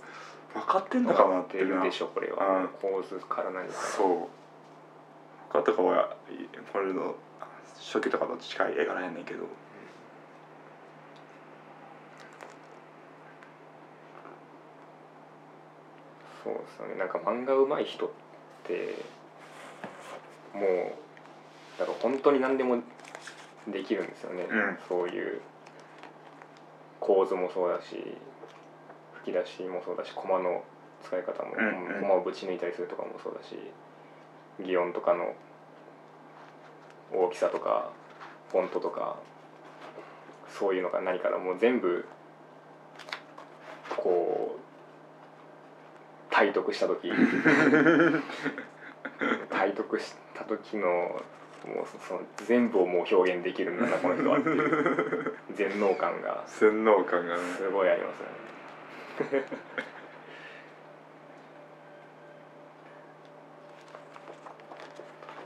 [0.52, 2.36] 分かってんのかなっていうでしょこれうん。
[2.36, 3.74] は構図から何か。
[3.74, 4.28] らそう。
[5.52, 6.16] 他とかは
[6.72, 7.14] これの
[7.78, 9.46] 初期とかと近い絵柄やねんけど。
[16.42, 16.94] そうですよね。
[16.96, 18.10] なんか漫画上手い人っ
[18.64, 18.94] て
[20.52, 20.92] もう
[21.78, 22.82] だから本当に何でも
[23.66, 24.78] できるんですよね、うん。
[24.88, 25.40] そういう
[27.04, 28.16] 構図もそうだし
[29.12, 30.64] 吹き出しもそうだしコマの
[31.02, 32.00] 使い方も、うんうん。
[32.00, 33.58] コマをぶち抜いたりするとかもそうだし
[34.64, 35.34] 擬音とかの
[37.12, 37.92] 大きさとか
[38.50, 39.18] フォントとか
[40.48, 42.06] そういうのが何からもう全部
[43.96, 44.60] こう
[46.32, 47.12] 体得した時。
[49.50, 51.20] 体得した時の
[51.66, 55.35] もうそその全部をもう表現できるんだなこの人はっていう。
[55.55, 56.44] 全能感が。
[56.46, 57.42] 洗脳感がね。
[57.57, 58.20] すごいあります
[59.33, 59.44] ね。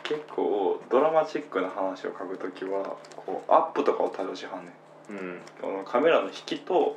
[0.02, 4.72] 結構ドラマチックな話を書くときはこうアップとかを多用しはんね
[5.10, 5.12] ん。
[5.12, 5.40] うん。
[5.60, 6.96] このカメラの引きと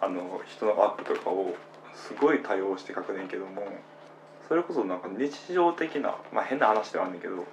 [0.00, 1.54] あの人のアップとかを
[1.94, 3.62] すごい多用して書くねんけども
[4.48, 7.44] それこそなんか日常的なまあ変な話ではあんねんけど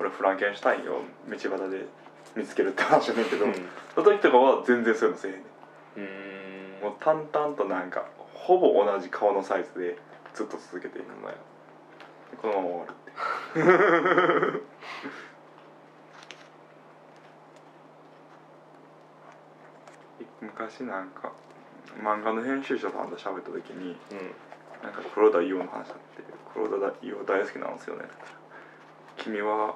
[0.00, 1.86] 俺フランケンシュタインを道端で
[2.36, 3.54] 見つけるって話やねんけど、うん。
[3.94, 6.80] その時とかは全然そういうのせえへんねん。
[6.80, 6.82] ん。
[6.82, 9.98] もう淡々となんかほぼ同じ顔のサイズで
[10.34, 11.36] ずっと続けていくほんまや
[12.40, 12.94] このまま終わるっ
[14.62, 14.68] て。
[20.40, 21.32] 昔なんか
[22.00, 24.34] 漫画の編集者さんと喋った時にうん。
[24.82, 26.22] なんか黒田伊代の話あって
[26.54, 28.04] 黒田伊代大好きなんですよね。
[29.16, 29.74] 君は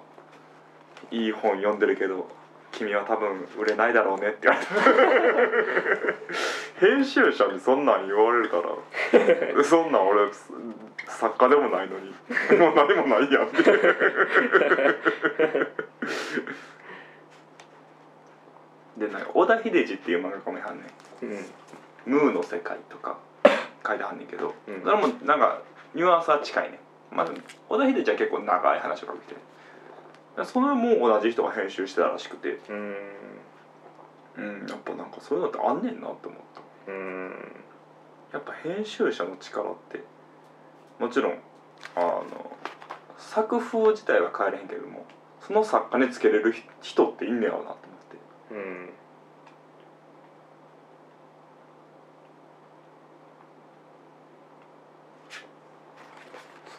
[1.12, 2.28] いい本読んでるけど
[2.72, 4.72] 君は多分売れないだろうねって言われた
[6.80, 8.62] 編集者にそんなん言われるから
[9.62, 10.32] そんなん俺
[11.06, 12.06] 作家でもないのに
[12.58, 13.62] もう何もないやんって。
[18.96, 20.84] でなんか小田秀治っていう漫画家もいはんね
[21.22, 21.26] ん。
[21.26, 21.46] うん。
[22.06, 23.18] ムーの世界とか
[23.86, 24.82] 書いてはんねんけど、うん。
[24.82, 25.62] それもなんか
[25.94, 26.78] ニュアンスは近いね
[27.10, 27.26] まあ
[27.68, 29.40] 小田秀治は結構長い話を書いてて
[30.44, 32.52] それも同じ人が編集してたらしくて。
[32.52, 33.02] うーん。
[34.34, 36.60] うんやっぱなんかそういうのってあんねんなって思った。
[36.90, 37.64] うーん。
[38.32, 40.00] やっぱ編集者の力って。
[40.98, 41.38] もちろん
[41.96, 42.56] あの
[43.18, 45.04] 作風自体は変えれへんけれども
[45.40, 48.54] その作家につけれる人っていんねやろうなと思って。
[48.54, 48.92] うん。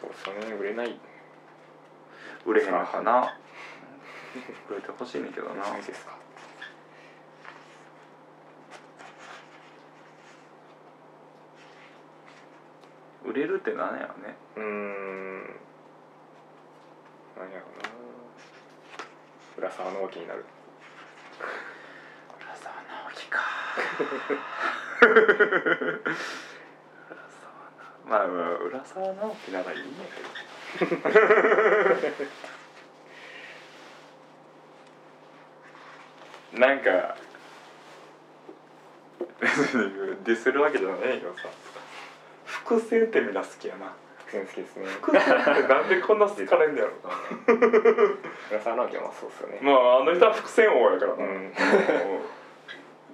[0.00, 0.98] そうですよね売れない。
[2.46, 3.38] 売れへんのかな
[4.70, 5.68] 売れてほしいねんけどな。
[5.70, 6.16] ないですか？
[13.24, 14.36] 売れるってなんやろね。
[14.56, 15.44] うーん。
[17.36, 17.88] 何やろうな。
[19.68, 20.44] 浦沢直樹になる。
[22.40, 23.40] 浦沢直樹か。
[25.00, 25.14] 浦
[27.40, 29.88] 沢直まあまあ浦沢直樹ならいいんや
[30.78, 30.98] けど
[36.58, 37.16] なんか
[39.40, 39.90] 別に
[40.24, 41.48] ディスるわけじゃないけどさ
[42.44, 43.92] 伏線ってみんな好きやな。
[44.32, 44.86] 全好きですね。
[44.86, 46.92] 伏線ってなんでこんな好かれんねやろ
[48.50, 49.58] 浦沢直樹はまあそうですよね。
[49.62, 51.52] まああの人は伏線王やからな、うん。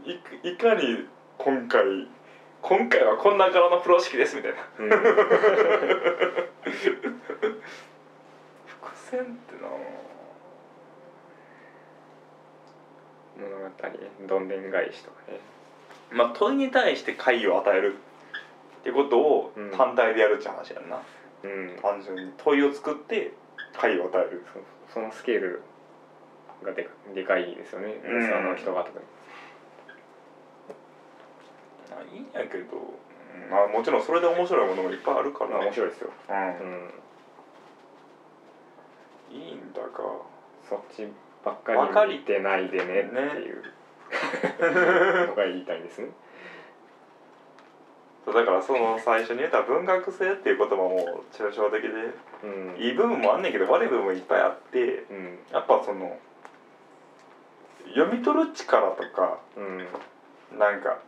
[0.10, 2.08] いいかに今回
[2.62, 4.58] 今回はこんな柄の風呂敷ですみたいな。
[4.78, 4.90] うん。
[8.66, 9.68] 伏線ってな
[13.40, 13.70] 物語
[14.28, 15.38] どんでん返しとかね。
[16.10, 17.94] まあ問いに対して解を与える
[18.80, 19.70] ってことをうん。
[19.70, 21.00] 単体でやるって話やんな、
[21.44, 21.76] うん。
[21.80, 23.32] 単純に問いを作って
[23.76, 24.42] 解を与える。
[24.88, 25.62] そそのスケール
[26.64, 28.00] がでかでかいですよね。
[28.04, 28.16] うん。
[28.16, 29.04] 浦沢直樹とか特に。
[31.90, 35.50] まあいいんやけど、うんまあもちろんそれで面白いものもいっぱいあるから。
[35.50, 36.10] まあ面い、白いですよ。
[36.28, 36.38] う、うん。
[36.86, 36.90] ん
[39.30, 40.02] いいんだか
[40.68, 41.06] そっち
[41.44, 42.84] ばっばかり見てないでね。
[42.84, 43.62] っていう
[45.28, 46.08] のが言いたいんですね。
[48.24, 51.88] そうだからその最初に言った文学性っていう言葉も抽象的で
[52.44, 52.76] うん。
[52.78, 55.38] いい部分もあんねんけど悪い部分もいっぱいあってうん。
[55.50, 56.18] やっぱその
[57.94, 60.58] 読み取る力とかうん。
[60.58, 60.98] なんか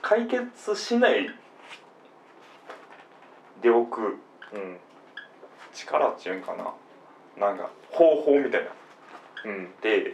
[0.00, 1.28] 解決しない
[3.60, 4.18] でおく
[4.52, 4.78] うん。
[5.72, 6.72] 力っていうんかな。
[7.36, 8.70] なんか方法みたいな
[9.44, 9.74] うん。
[9.80, 10.12] で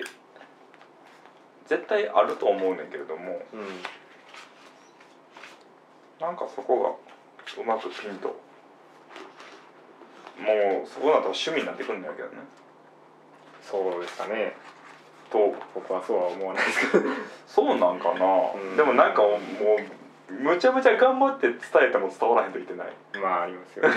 [1.66, 3.82] 絶対あると思うねんけれどもうん
[6.20, 6.98] なんかそこ
[7.56, 8.34] がうまくピンとも
[10.84, 12.34] うそこだったら趣味になってくるんだけどね。
[13.62, 14.54] そうですかね。
[15.30, 17.04] と僕はそうは思わないですけど。
[17.46, 18.76] そうなんかな、うん。
[18.76, 19.38] でもなんかも
[20.28, 22.92] うむちゃむちゃ頑張って伝えても伝わらへんといけない？
[23.20, 23.94] まあありますよね。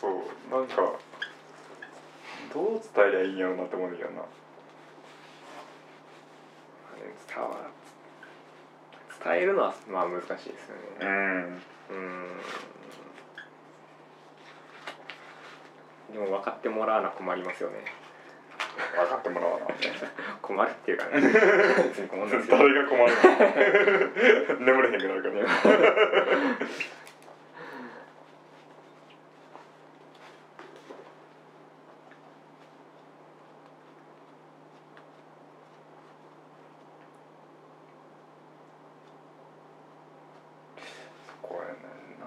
[0.00, 0.12] そう。
[0.50, 0.92] なんか
[2.52, 4.22] どう伝えりゃいいんやろうなって思うんだけどな。
[7.28, 7.50] 伝わ
[9.24, 11.06] 伝えるのはまあ難しいですよね。
[11.06, 11.62] ん。
[11.90, 12.40] うん。
[16.12, 17.84] でも分かってもらわな困りますよね。
[18.96, 19.66] 分かってもらわな
[20.40, 21.20] 困るっていうかね。
[21.20, 23.12] 別に困るんです誰が困る
[24.60, 24.66] の？
[24.66, 25.34] 眠れへんくなるから。
[25.34, 26.58] ね
[41.26, 42.26] そこやねんな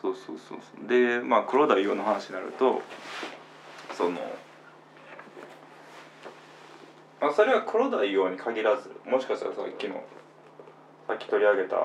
[0.00, 0.88] そうそうそうそう。
[0.88, 2.82] でまあ黒田伊代の話になると
[3.96, 4.12] その
[7.20, 10.02] まあそれは黒田伊代に限らずもしかしたらさっきの
[11.06, 11.76] さっき取り上げた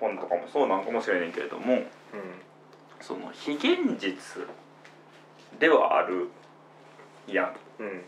[0.00, 1.82] 本とかもそうなんかもしれないけれどもうん
[3.00, 4.44] その非現実
[5.58, 6.28] ではある
[7.26, 7.82] やん。
[7.82, 8.02] うん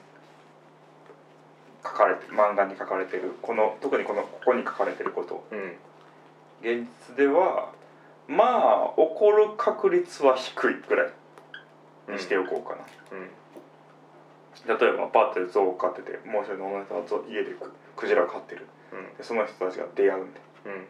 [1.80, 5.44] 書かれて漫画に書かれてるこの特にこのここに書かれてること。
[5.50, 5.76] うん。
[6.60, 7.70] 現実では
[8.28, 11.12] まあ起こる確率は低いぐらい
[12.12, 14.78] にしておこうかな、うん。
[14.78, 18.66] 例えばパッて象を飼っててもう一人の女の人はゾ家でククジラを飼ってる。
[18.92, 19.16] うん。
[19.16, 20.40] でその人たちが出会うんで。
[20.66, 20.82] うん。
[20.82, 20.84] っ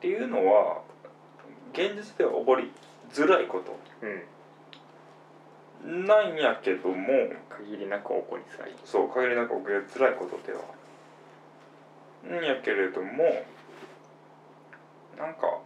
[0.00, 0.80] ていうのは
[1.72, 2.72] 現実では起こり
[3.12, 3.78] づらいこと。
[5.84, 6.06] うん。
[6.06, 7.04] なんやけども
[7.50, 8.74] 限りなく起こりづらい。
[8.84, 10.60] そう限りなく起こりづらいことでは。
[12.40, 13.44] んやけれども
[15.16, 15.60] なんか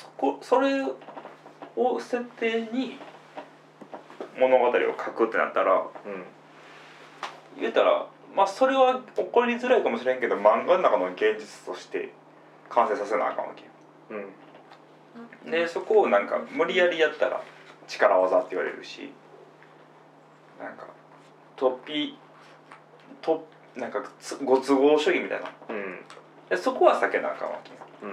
[0.00, 0.82] そこそれ
[1.76, 2.98] を設定に
[4.38, 6.24] 物語を書くってなったらうん。
[7.60, 12.12] 言うたらまあそれは起こりづらいかもしれんけど漫画の中の現実として
[12.70, 13.68] 完成させなあかんわけよ。
[15.44, 15.50] うん。
[15.50, 17.42] でそこをなんか無理やりやったら
[17.86, 19.12] 力技って言われるし
[20.58, 20.86] なんか
[21.56, 22.16] 突飛
[23.20, 25.50] となんかつご都合主義みたいな。
[25.68, 26.00] うん。
[26.48, 27.76] でそこは避けなあかんわけよ。
[28.02, 28.06] う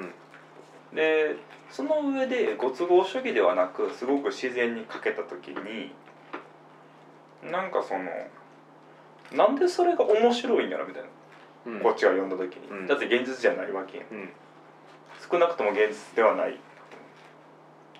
[0.93, 0.95] ん。
[0.95, 1.37] で
[1.69, 5.91] その上でご都合主義ではなくすごく自然に書けた時に
[7.51, 8.09] なんかその
[9.31, 11.09] なんでそれが面白いんやろみたいな、
[11.67, 11.79] うん。
[11.81, 12.87] こっちが読んだ時に、うん。
[12.87, 14.29] だって現実じゃないわけうん。
[15.31, 16.57] 少なくとも現実ではない。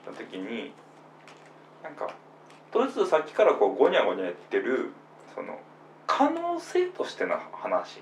[0.05, 0.73] た時に
[1.83, 2.09] なんか
[2.71, 4.91] とりあえずさっきからこうゴニャゴニャ言ってる
[5.35, 5.59] その
[6.07, 8.01] 可能性としての話。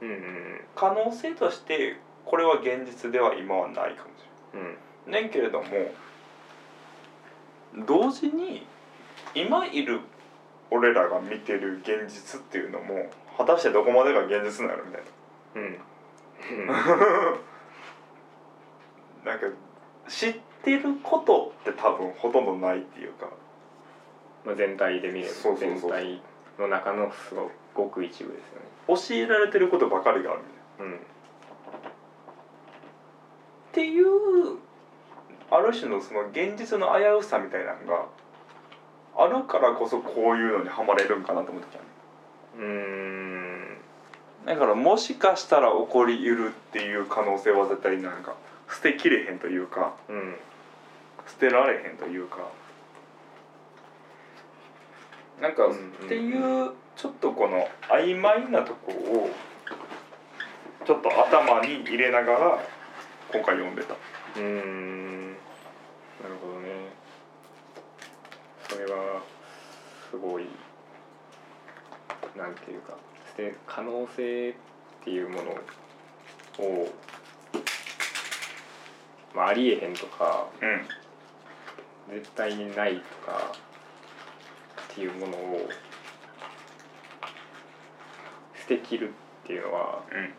[0.00, 4.29] うんうん可能性としてこれは現実では今はないかもしうんれない
[5.06, 5.66] ねんけれども
[7.86, 8.66] 同時に
[9.34, 10.00] 今いる
[10.70, 15.02] 俺らが見てる現実っていうのも果たしてどこまでが現実なのみたい
[15.56, 15.78] うん。
[16.66, 16.74] な
[19.32, 19.46] なんか
[20.08, 23.28] 知ってることって多分ほとんどないっていうか。
[24.44, 26.22] まあ全体で見れば全体
[26.58, 28.66] の中のすごくごく一部ですよね。
[28.88, 30.46] 教えられてることばかりがあるみ
[30.78, 30.94] たいな。
[30.94, 31.00] うん
[33.70, 34.58] っていう
[35.50, 38.06] ある種のその現実の危うさみたいなのが
[39.16, 41.84] あるからこそこういうのにはまれるんかなと思ってきたね
[42.58, 43.76] うーん。
[44.46, 48.34] だからもしかしたら起こりうるっていう可能性は絶対なんか
[48.68, 50.36] 捨てきれへんというかうん。
[51.26, 52.38] 捨てられへんというか。
[55.40, 55.74] なんかうん。
[55.74, 59.30] っていうちょっとこの曖昧なとこを
[60.86, 62.58] ちょっと頭に入れながら
[63.32, 63.94] 今回読んでた。
[63.94, 65.30] うーん。
[65.30, 66.68] なるほどね。
[68.68, 69.22] それは
[70.10, 70.46] すごい
[72.36, 72.96] なんていうか
[73.66, 74.54] 可能性っ
[75.04, 75.50] ていうもの
[76.64, 76.92] を、
[79.34, 80.88] まあ、ありえへんとかうん。
[82.12, 83.52] 絶対にないとか
[84.92, 85.68] っていうものを
[88.60, 89.10] 捨てきる
[89.44, 90.34] っていうのはうん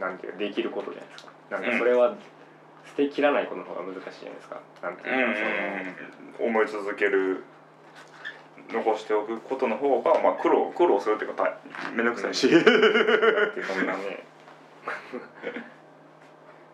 [0.00, 1.32] なんていうかできることじゃないですか。
[1.50, 1.70] なんうん。
[1.72, 2.16] かそれは
[2.86, 4.60] 捨てきらないことの方が難しいじゃないですか。
[4.82, 5.40] なんていうか
[6.38, 7.42] その思い続ける
[8.70, 11.58] 残しておくことの方が、まあ、苦労苦労するっていうか
[11.90, 12.70] 大めんどくさいし、だって
[13.62, 13.86] そん。
[13.86, 14.24] なね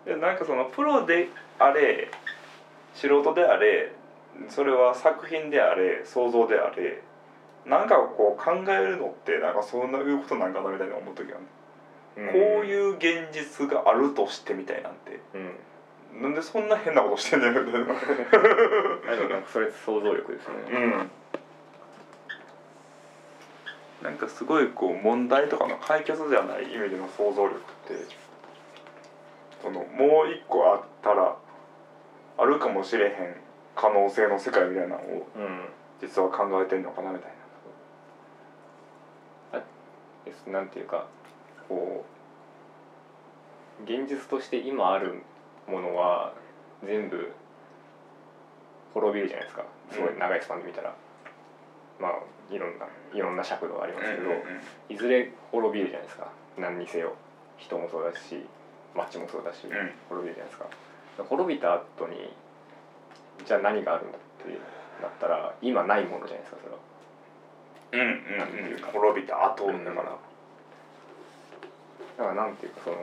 [0.05, 1.29] でなんかそのプロで
[1.59, 2.11] あれ
[2.95, 3.93] 素人であれ
[4.49, 7.03] それは作品であれ想像であれ
[7.67, 11.45] なんかこう考えるのってなんかそんないうことなんかなみたいな思う時はね、
[12.33, 15.21] こうういう現実があるとしてみたいなんて。
[15.37, 17.87] ん、うん、なんでそんな変なことしてんねんみたいな。
[17.87, 17.97] なん
[19.43, 20.61] かそれ想像力ですよね。
[20.71, 21.11] うん。
[24.03, 27.95] なんかすごいこう問題とかの解決じゃない意味での想像力って
[29.61, 31.37] そのもう一個あったら
[32.39, 33.37] あるかもしれへん
[33.77, 35.69] 可能性の世界みたいなのをうん。
[36.01, 37.31] 実は考えてんのかなみたい
[40.25, 41.07] ですなんていうか
[41.71, 42.05] こ
[43.81, 45.23] う現実として今ある
[45.69, 46.35] ものは
[46.85, 47.31] 全部
[48.93, 49.65] 滅びるじゃないですか。
[49.93, 50.93] すごい長いスパンで見たら、
[52.01, 52.13] まあ
[52.53, 54.17] いろんないろんな尺度がありますな。
[54.17, 54.31] けど、
[54.89, 56.27] いずれ滅びるじゃないですか。
[56.59, 57.15] 何にせよ
[57.57, 58.45] 人もそうだし
[58.97, 59.71] 街もそうだし、ん。
[60.09, 60.67] 滅びるじゃないですか。
[61.29, 62.35] 滅びた後に
[63.45, 64.59] じゃあ何があるんだって
[65.01, 66.79] なったら今ないものじゃないですかそれは。
[67.93, 68.73] うんうんうん。
[68.73, 70.30] うん滅びた後だから。
[72.21, 72.97] だからなんていうかその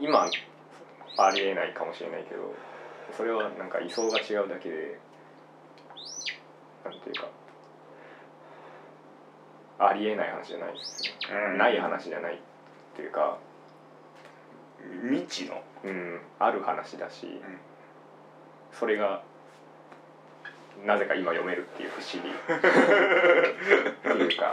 [0.00, 0.30] 今
[1.18, 2.54] ありえないかもしれないけど
[3.16, 5.00] それはなんか位相が違うだけで
[6.84, 7.28] なんていうか
[9.80, 11.58] ありえない話じゃないですよね、うん。
[11.58, 12.38] ない話じゃないっ
[12.94, 13.38] ていうか
[15.02, 17.40] 未知のうんある話だし、
[18.72, 19.22] それが
[20.86, 22.30] なぜか今読めるっていう不思議。
[22.30, 24.52] っていうか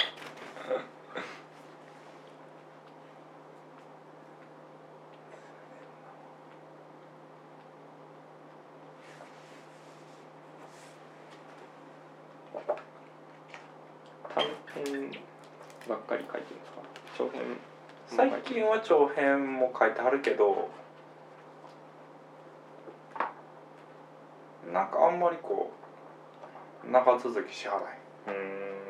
[14.35, 14.43] 短
[14.85, 15.11] 編
[15.87, 16.81] ばっかり書いてるんですか
[17.17, 17.55] 長編も
[18.09, 20.69] 書最いてる近は長編も書いてあるけど
[24.71, 25.71] なんかあんまりこ
[26.87, 28.39] う長続きしはらへん。
[28.39, 28.83] うーん。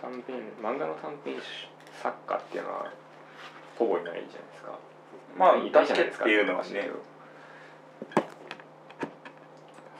[0.00, 1.34] 短編漫画の短編
[2.02, 2.92] 作家っていうのは
[3.78, 4.78] ほぼいないじゃないですか。
[5.36, 6.90] まあいたじゃないですかていうのはね。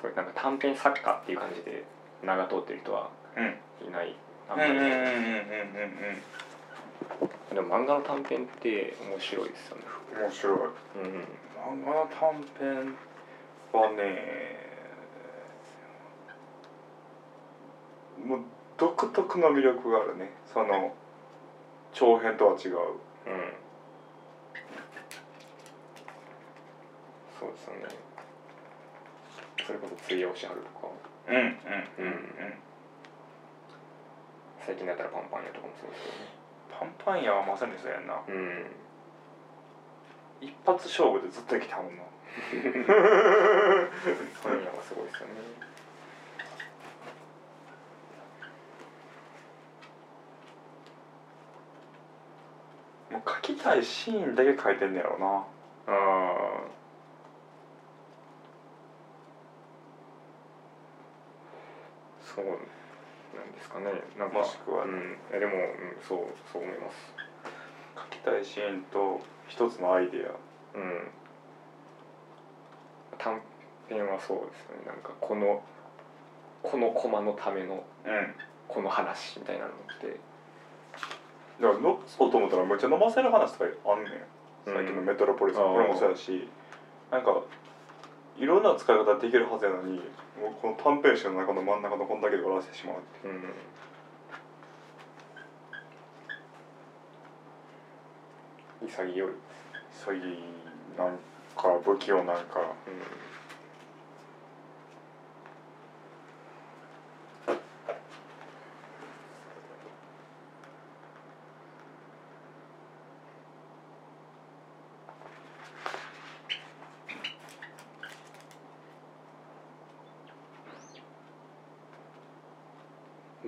[0.01, 1.85] それなんか短編作家っていう感じで
[2.23, 4.15] 名が通ってる人はうんいない。
[4.49, 4.61] あうん。
[4.61, 5.19] んうんうんうんうんまり
[5.93, 6.50] いないで
[7.61, 9.83] も漫画の短編って面白いですよね。
[10.15, 10.57] うん面白い。
[10.57, 10.65] うん
[11.61, 12.95] 漫画の短編
[13.73, 14.59] はね
[18.25, 18.41] もう
[18.77, 20.31] 独特の魅力があるね。
[20.53, 20.95] その
[21.93, 22.71] 長編とは違う。
[22.71, 23.53] うん。
[27.39, 27.95] そうですよね。
[29.67, 30.89] それこそ「釣り押しはる」とか。
[31.29, 31.43] うんうんう
[32.09, 32.55] ん
[34.67, 36.40] 最近だったら「パンパン屋」とかもそうですけ
[36.79, 38.15] パンパン屋はまさにそうやんな。
[38.27, 38.67] うん。
[40.41, 42.03] 一発勝負でずっと生きたもんな。
[44.43, 45.35] パン屋はすごいですよね。
[53.11, 55.27] もう書きたいシーンだけ書いてんねやろな。
[55.27, 55.45] あ
[55.89, 56.81] あ
[62.35, 62.59] そう
[63.35, 63.87] なんですかね。
[64.19, 66.19] なんかもしくはうん、いやでも、うん、そう
[66.53, 67.15] そう思います。
[67.97, 70.79] 書きたいシーンと一つのアイデア。
[70.79, 71.11] うん。
[73.19, 73.41] 短
[73.89, 74.87] 編はそうですよね。
[74.87, 75.63] なんかこの
[76.63, 78.35] このコマのためのうん。
[78.69, 80.21] この話みたいなのって。
[81.61, 84.13] だからのそうと思ったらめっちゃ飲ませる話とかあんねん。
[84.65, 86.49] 最近のメトロポリスもうんこれもそうやし。
[87.11, 87.43] なんか
[88.41, 90.01] いろんな使い方できるはずやのに
[90.41, 93.33] もうこの短編集の中の真ん中のこんだけで終わらせてしまうってう。
[98.87, 98.89] ん。
[98.89, 99.35] 潔い、うん、
[100.07, 100.21] 急ぎ
[100.97, 101.19] なん
[101.55, 102.73] か不器用なんか。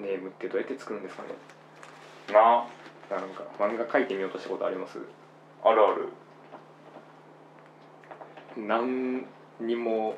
[0.02, 1.28] ネームってどうやって作るんですかね？
[2.32, 2.64] な
[3.10, 4.98] なんか漫画描いてみようとしたことあります？
[5.64, 6.08] あるある。
[8.56, 9.24] 何
[9.60, 10.16] にも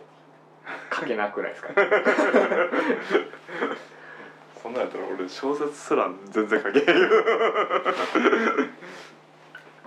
[0.92, 1.68] 書けなくないですか？
[4.62, 6.86] そんなんやったら俺小説すら全然書けへん。
[6.86, 7.08] よ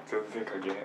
[0.06, 0.76] 全然書けへん。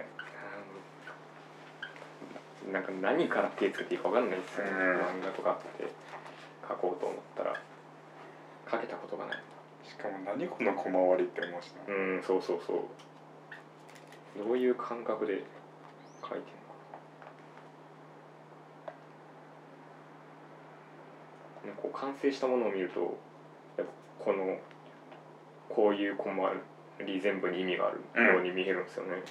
[2.66, 4.78] うんなんか何から手つけていいか分かんないですよね、うん。
[5.00, 5.86] 漫画とかって
[6.66, 7.54] 書こうと思ったら
[8.70, 9.38] 書けたことがない
[9.84, 11.94] しかも何この小回りって思うしな。
[11.94, 12.78] うんそうそうそう。
[14.44, 15.42] どういう感覚で
[16.22, 16.42] 書いてる
[18.86, 21.60] の？
[21.60, 23.18] かなんかこう完成したものを見ると
[23.76, 23.92] やっぱ
[24.24, 24.56] この
[25.68, 26.34] こういう小回
[27.06, 28.00] り全部に意味がある
[28.34, 29.22] ように見えるんですよね、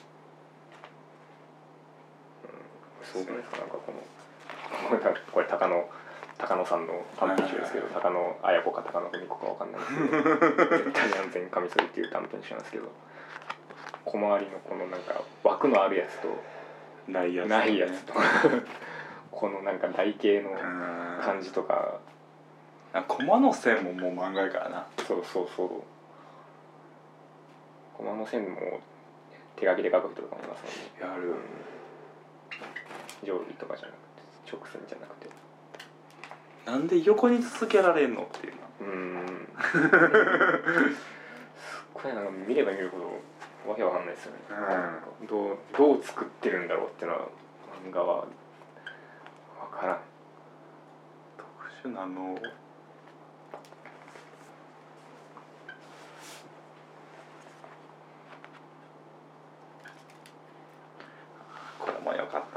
[3.02, 3.06] うん。
[3.06, 3.58] すごくないですか？
[3.58, 3.98] なんかこの
[4.90, 5.90] これこれ高野
[6.42, 12.92] 高野さんの短編集ですけど高野綾子か高野文子かわかんないですけど絶対に安全カミソリっていう短編集なんですけど
[14.06, 16.28] 小回りのこのなんか枠のあるやつと
[17.12, 18.14] ないやつないやつと
[19.30, 20.58] このなんか台形のうん
[21.22, 22.00] 感じとか。
[22.94, 24.86] あコマの線ももう漫画やからな。
[25.08, 25.70] そうそうそう。
[27.96, 28.82] コマの線も
[29.56, 30.64] 手書きで書く人とかもいます
[31.00, 31.16] もんね。
[31.16, 31.36] やる。
[33.24, 33.98] 定規とかじゃなく
[34.52, 35.30] て直線じゃなくて
[36.66, 39.48] なんで横に続けられんのっていうなうーん。
[39.62, 39.82] すっ
[41.94, 43.06] ごいなんか見れば見るほど
[43.72, 44.40] わけわかんないですよね、
[45.24, 47.28] うどうどう作ってるんだろうっていうのは
[47.86, 48.26] 漫画はわ
[49.72, 50.00] からん。
[51.38, 52.36] 特殊なの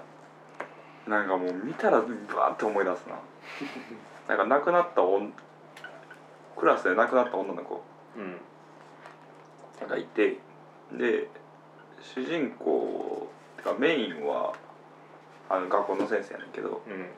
[1.09, 3.17] なんかもう見たらバーって思い出すな。
[4.29, 5.33] なんか亡くなったおん
[6.57, 7.83] クラスで亡くなった女の子。
[8.17, 9.89] うん。
[9.89, 10.39] がいて。
[10.93, 11.29] で
[12.01, 14.53] 主人公てかメインは
[15.49, 16.83] あの学校の先生やねんけど。
[16.87, 17.11] うん。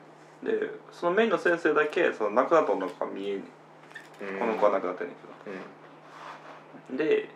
[0.43, 3.43] でそのメインの先生だけその亡くなった女の子が見えんね
[4.21, 4.33] ん。
[4.33, 4.39] うん。
[4.39, 5.21] この子は亡くなってんねんけ
[6.91, 6.97] うん。
[6.97, 7.29] どで、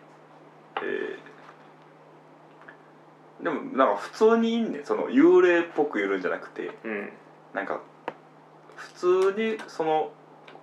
[0.76, 1.32] えー
[3.42, 4.84] でもなんか普通にいんねん。
[4.84, 7.10] その幽霊っぽくいるんじゃなくてうん。
[7.52, 7.80] なんか
[8.76, 10.10] 普通にその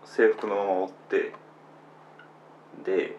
[0.06, 1.34] 制服のままおって
[2.86, 3.18] で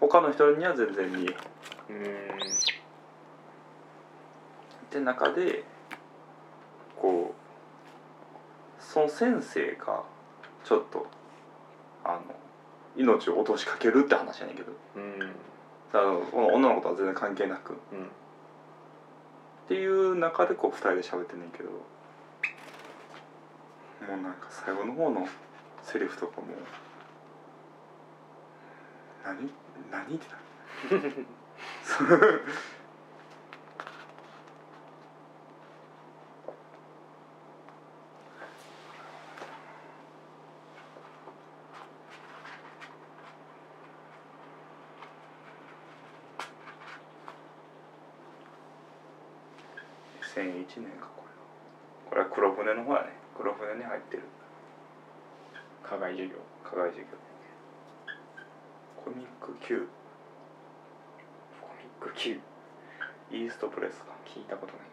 [0.00, 1.26] 他の人には全然見えへん。
[1.26, 1.32] うん。
[1.32, 1.32] っ
[4.90, 5.64] て中で
[7.00, 10.02] こうその先生が
[10.64, 11.06] ちょっと
[12.04, 12.20] あの
[12.96, 14.72] 命を落としかけるって話やねんけど。
[14.96, 15.18] うん。
[15.18, 18.10] だからこの女の子とは全然関係なくっうん
[19.68, 21.78] ていう中でこう2人で喋ってんねんけども
[24.08, 25.28] うなんか最後の方の
[25.82, 26.46] セリフとかも
[29.24, 29.50] 何？
[29.90, 30.16] 何？
[30.16, 30.26] って
[30.94, 32.46] なる
[50.38, 54.22] 2001年かこれこれは黒船の方やね黒船に入ってる
[55.82, 57.06] 課外授業課外授業
[59.04, 59.88] コミック Q
[61.60, 62.40] コミック Q
[63.30, 64.88] イーストプレスか聞いたことない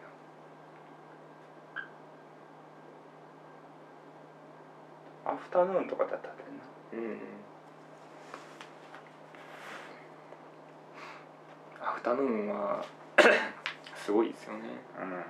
[5.36, 6.56] アフタヌーンとかだったんだよな。
[6.98, 7.20] うん
[11.86, 12.82] アフタヌーンは
[13.94, 14.60] すごいですよね。
[14.98, 15.24] なうん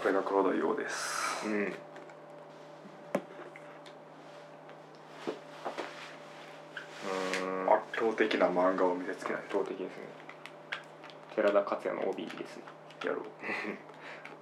[0.00, 1.72] これが黒田洋ですうんうん
[7.72, 10.02] 圧倒的な漫画を見せつけない圧倒的ですね。
[11.34, 12.62] 寺田克也の帯ですね。
[13.04, 13.24] やろう。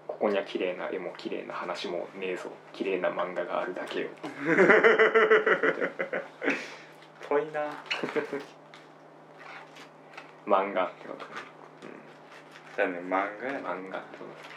[0.08, 2.50] ここには綺麗な絵も綺麗な話もねえぞ。
[2.72, 4.08] 綺麗な漫画があるだけよ。
[7.28, 7.70] 遠いな。
[10.46, 11.30] 漫画ってことね、
[12.76, 13.10] だよね漫
[13.40, 14.55] 画や漫画ってこと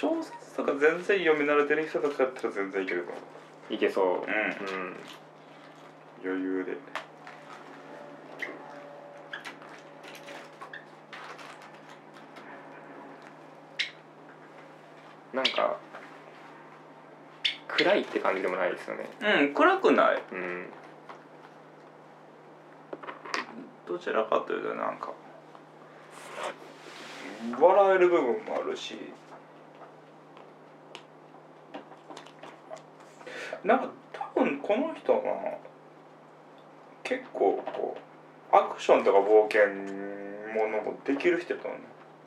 [0.00, 3.20] 小説とか全然読み慣れてる人とかやったら全然いけると思
[3.70, 3.74] う。
[3.74, 4.04] いけそう。
[4.04, 4.96] うんうん。
[6.24, 6.76] 余裕で。
[15.32, 15.78] なんか
[17.66, 19.10] 暗いって感じでもないですよね。
[19.20, 20.22] うん暗くない。
[20.30, 20.66] うん。
[23.88, 25.12] どちらかというとなんか
[27.58, 28.96] 笑える部分もあるし
[33.64, 35.58] なんか多分この人は
[37.02, 37.96] 結構こ
[38.52, 39.66] うアクションとか冒険
[40.54, 41.80] ものもできる人やと思う。
[41.80, 41.84] ね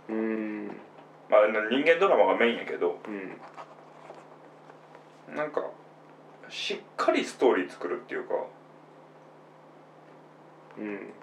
[0.10, 0.68] うん。
[1.30, 3.00] まあ人間ドラマがメインやけど。
[5.30, 5.36] うん。
[5.36, 5.64] なんか
[6.50, 8.34] しっかりストーリー作るっていうか。
[10.78, 11.14] うん。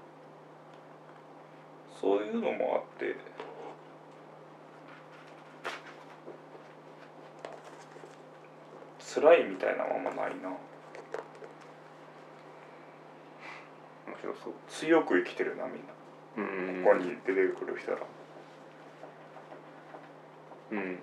[2.01, 3.17] そういうのもあって
[9.09, 10.51] 辛いみたいなのはあんまないな。
[14.07, 14.53] 面白そう。
[14.69, 15.95] 強く生きてるなみんな。
[16.37, 16.85] うん。
[16.85, 17.99] ここに出てくる人ら。
[20.73, 20.99] うん。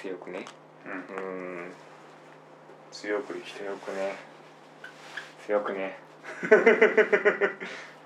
[0.00, 0.44] 強くね。
[0.86, 0.92] うん。
[0.92, 1.20] う
[1.66, 1.72] ん。
[2.92, 3.66] 強く生きてる。
[3.66, 4.14] 強くね。
[5.46, 6.09] 強くね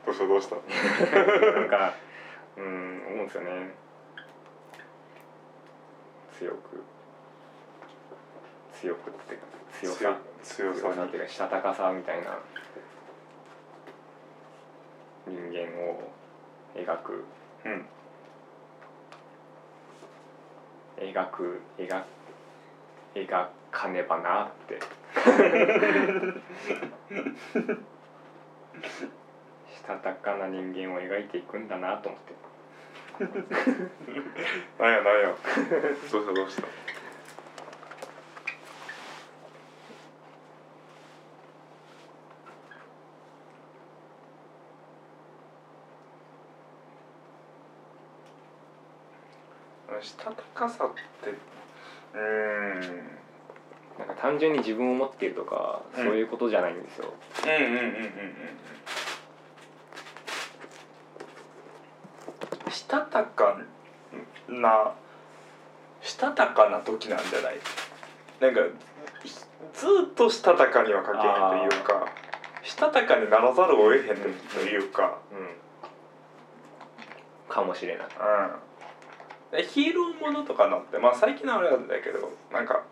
[0.07, 0.57] どうしたどうした？
[1.61, 1.95] なんか
[2.57, 3.75] うん思うんですよね。
[6.39, 6.83] 強く。
[8.81, 9.39] 強くって
[9.81, 10.17] 強さ。
[10.43, 12.39] 強さっていうかしたたかさみたいな。
[15.27, 16.11] 人間を
[16.75, 17.25] 描く。
[17.65, 17.87] うん。
[20.99, 22.03] 描く描
[23.15, 24.79] 描かねばなって
[28.89, 32.35] したたかな人間を描いていくんだなと思って。
[34.83, 35.35] なんやなんや。
[36.11, 36.69] どうしたどうした？
[50.03, 50.91] したたかさっ
[51.23, 53.14] てうーん
[54.25, 56.05] 単純に自分を持っているとか、うん。
[56.07, 57.13] そういうことじゃないんですよ。
[57.45, 57.77] うんうんうんうん。
[57.77, 57.93] うん
[62.71, 63.59] したたか
[64.49, 64.95] な
[66.01, 67.59] したたかな時なんじゃない？
[68.41, 68.63] なんか
[69.75, 72.07] ずーっとしたたかには書けへんというか
[72.63, 74.23] したたかにならざるを得へん時
[74.55, 75.19] というか。
[75.31, 75.35] う
[77.51, 77.53] ん。
[77.55, 78.07] かもしれない。
[79.53, 79.59] うん。
[79.59, 82.85] でヒーローものとかのってまあ最近のあれなんだけどなんか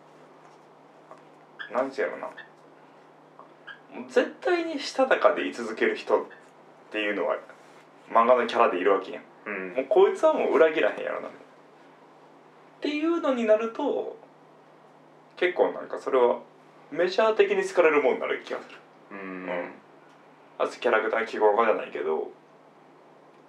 [1.71, 2.33] なんていうのか
[3.95, 4.01] な。
[4.01, 6.25] もう絶対にしたたかで居続ける人っ
[6.91, 7.37] ていうのは
[8.11, 9.23] 漫画のキャラでいるわけやん。
[9.47, 9.75] うん。
[9.75, 11.29] もうこいつはもう裏切らへんやろな。
[11.29, 11.31] っ
[12.81, 14.17] ていうのになると
[15.37, 16.41] 結構なんかそれは
[16.91, 18.79] メジャー的に好かれるもんになる気がする。
[19.13, 19.19] うん。
[19.19, 19.73] うん。
[20.59, 22.31] あとキャラクター記号化じゃないけど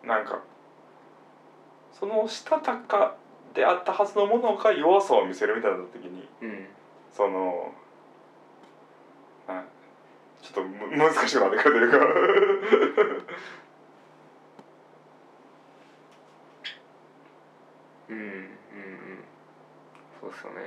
[0.04, 0.42] なんか
[1.92, 3.16] そのしたたか
[3.54, 6.68] であったはずのものが弱さを見せるみたいな時にうん。
[7.12, 7.83] そのあ
[10.44, 13.34] ちょっとむ難しくなってくるというか。
[18.10, 18.48] うんうんうん。
[20.20, 20.60] そうっすよね。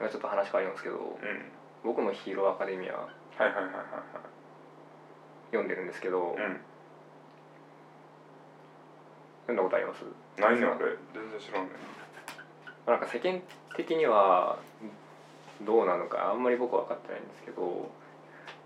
[0.00, 0.08] うん。
[0.10, 1.52] ちょっと話変わりますけどうん。
[1.84, 3.08] 僕の「ヒーローアカデミアは
[3.38, 3.74] いはいはいはい」
[5.52, 6.60] 読んでるんですけど、はいうん。
[9.46, 10.04] 読んだことあります？
[10.38, 11.70] 何ねあれ全然知らんね
[12.86, 13.40] なんか世間
[13.76, 14.58] 的には
[15.64, 17.90] どうなのかあんまり僕は分かってないんですけど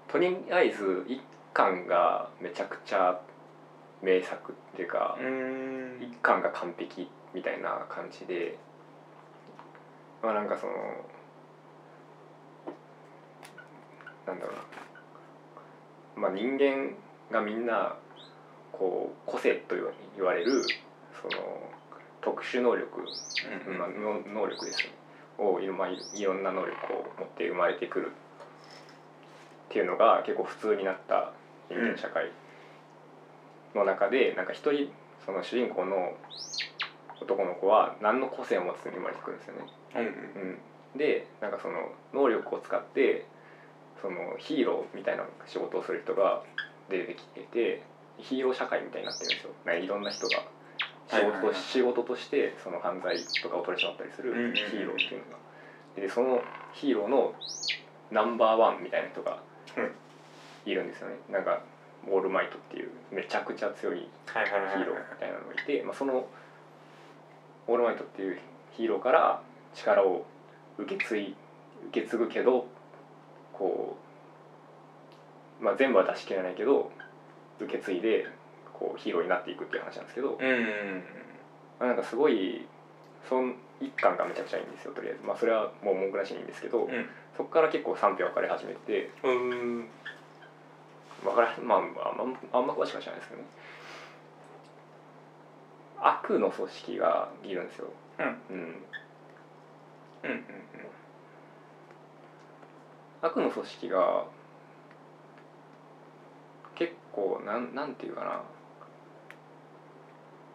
[0.09, 1.21] とりあえず一
[1.53, 3.21] 巻がめちゃくちゃ
[4.03, 5.99] 名作っていうか、うん。
[6.03, 8.59] 一巻が完璧みたいな感じで
[10.23, 10.73] まあなんかその
[14.27, 14.63] なんだろうな。
[16.17, 16.95] まあ人間
[17.31, 17.97] がみんな
[18.73, 20.63] こう個性と言わ言われる
[21.23, 21.71] その
[22.21, 23.01] 特殊能力、
[23.67, 24.93] うんまあ、の能力ですね
[25.39, 28.13] をいろ,、まあ、いいろんな能力を持って生まれてくる
[29.69, 31.33] っていうのが結構普通になった
[31.69, 32.31] 人間社会
[33.75, 34.89] の中で、なんか一人
[35.27, 36.15] その主人公の
[37.21, 39.63] 男の子は何の個性を持つに生まれてくるんですよね。
[39.97, 40.01] うん
[40.93, 43.27] うん、でなんかその能力を使って
[44.01, 46.43] そのヒーローみたいな仕事をする人が
[46.89, 47.83] 出てきてて
[48.19, 49.75] ヒーロー社会みたいになってるんですよ。
[49.75, 50.45] いろんな人が
[51.09, 55.47] 仕事,、仕事としてその犯罪とかを取り締まったりするヒーローっていうのが。
[55.97, 56.43] でその
[56.75, 57.35] ヒーローの
[58.11, 59.41] ナンバーワンみたいな人が
[59.77, 59.91] うん
[60.67, 61.17] いるんですよね。
[61.31, 61.63] なんか
[62.09, 66.27] オールマイトっていうめちゃくちゃ強いヒーローみたいなのがいて、まあ、その
[67.67, 68.39] オールマイトっていう
[68.77, 69.41] ヒーローから
[69.75, 70.25] 力を
[70.79, 71.35] 受け継い
[71.89, 72.67] 受け継ぐけど
[73.53, 73.97] こ
[75.61, 76.91] う、まあ、全部は出し切れないけど
[77.61, 78.27] 受け継いで
[78.79, 81.05] こうヒーローになっていくっていう話なんですけど、うんうん
[81.81, 82.67] まあ、なんかすごい
[83.29, 85.27] そん一巻がめちゃくちゃいいんですよとりあえず。
[85.27, 87.09] まあそれはもう文句なしにいいんですけど、うん。
[87.37, 89.11] そこから結構賛否分かれ始めて。
[89.23, 89.89] うんうん。
[91.25, 93.49] 分からまああんまあんま詳しくは知らないですけどね。
[95.99, 98.27] 悪の組織がいるんですよ、うん。
[98.27, 98.35] うん、
[100.25, 100.45] うんうん。
[103.23, 104.27] 悪の組織が
[106.75, 108.43] 結構なんなんていうかな、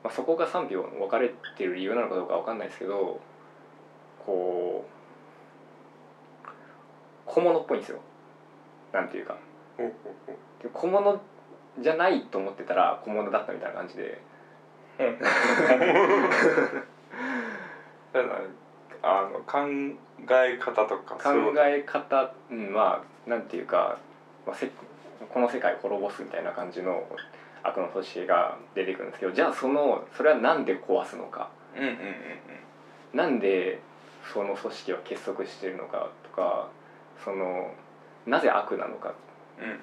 [0.04, 3.20] まあ、そこが賛否を分かれてる理由なのかどうかわかんないですけど
[4.26, 6.50] こう
[7.26, 8.00] 小物っぽいんですよ。
[8.92, 9.38] なんていうか。
[10.74, 11.22] 小物
[11.80, 14.22] じゃないと思ってたら小物だったみたいな感じで。
[15.00, 15.18] うん。
[15.20, 15.26] だ
[18.22, 18.42] から
[19.04, 19.66] あの考
[20.30, 23.98] え方とか考え方、うん、まあなんていうか、
[24.46, 24.70] まあ、せ
[25.30, 27.08] この世界を滅ぼすみたいな感じの
[27.64, 31.50] 悪の組織が出てくるんですけどじゃあそのそれはなんで壊すのか？
[31.76, 31.98] うんうんうん
[33.14, 33.80] なんで
[34.34, 36.70] その組織は結束してるのかとか
[37.24, 37.72] その
[38.26, 39.14] なぜ悪なのかっ
[39.60, 39.78] うんうん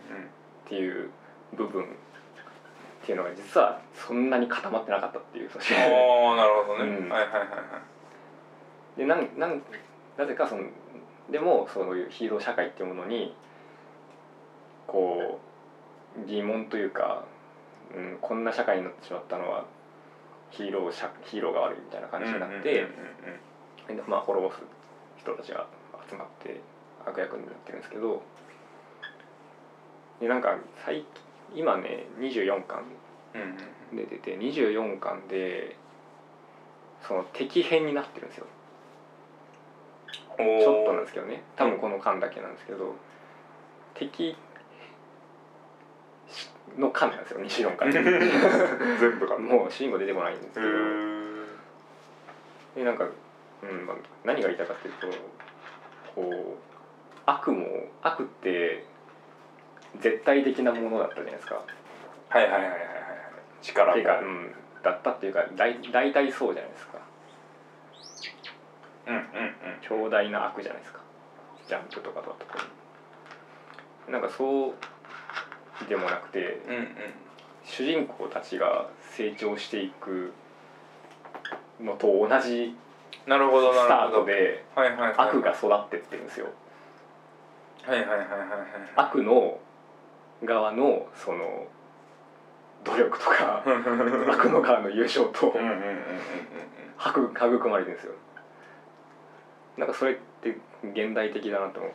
[0.67, 1.11] ていう
[1.55, 1.87] 部分っ
[3.05, 5.79] ていうのが実はそんなに固まってなかったっていう組織あ
[6.33, 7.09] あなるほどね、うん。
[7.09, 7.47] はいはいはいは
[8.97, 8.99] い。
[8.99, 9.63] でなんなん
[10.17, 10.65] なぜかその
[11.31, 13.35] でもそういうヒーロー社会っていうものに
[14.87, 15.39] こ
[16.17, 17.25] う疑問というか
[17.95, 19.65] うん、こんな社会になってしまったのは
[20.51, 22.87] ヒーロー社ヒーローが悪いみたいな感じになって、
[24.07, 24.61] まあ滅ぼす
[25.19, 25.67] 人たちが
[26.09, 26.61] 集まって
[27.07, 28.23] 悪役になってるんですけど
[30.21, 31.05] でなんか最
[31.55, 32.85] 今ね24巻
[33.95, 35.77] で出て24巻で
[37.07, 38.47] その敵編になってるんですよ
[40.37, 42.95] ちょっとなんですけどね多分この巻だけなんですけど
[43.95, 44.37] 敵
[46.79, 47.91] の巻なんですよ24巻
[49.01, 51.47] 全部がもう主人公出てこないんですけへどー。
[52.77, 53.05] でなんか、
[53.63, 55.07] うんまあ、何が言いたいかっていうと
[56.15, 56.69] こう
[57.27, 57.67] 悪も
[58.03, 58.85] 悪って
[59.97, 61.63] 絶対的なものだったじゃないですか。
[62.29, 62.81] はいはいはいはいはい
[63.63, 63.93] 力も。
[63.93, 66.99] っていうか、うん、だったっていうか大大体そうじゃないですか。
[69.07, 69.23] うんうん
[69.81, 71.01] 強大な悪じゃないですか。
[71.67, 72.31] ジャンプとかと。
[72.31, 74.75] は特になんかそう
[75.87, 76.81] でもなくてうんうん。
[76.81, 76.87] うん
[77.65, 80.33] 主人公たちが成長していく
[81.83, 82.75] のと同じ
[83.27, 84.21] なるほどスターなるほど。
[84.21, 85.15] トではいはいはい。
[85.19, 86.47] 悪が育ってってるんですよ。
[87.83, 88.39] はいはいはいはいはい
[88.97, 89.59] 悪の
[90.45, 91.67] 側のその
[92.85, 95.99] 努力とか うんうんうんうん悪の側の優勝とうんうんうんうん
[96.99, 98.15] 育育まれてるんですよ。
[99.77, 101.91] なんかそれって現代的だなと思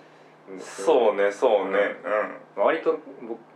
[0.49, 1.05] うんですけど。
[1.05, 1.95] そうねそうね。
[2.55, 3.52] 割と僕ひ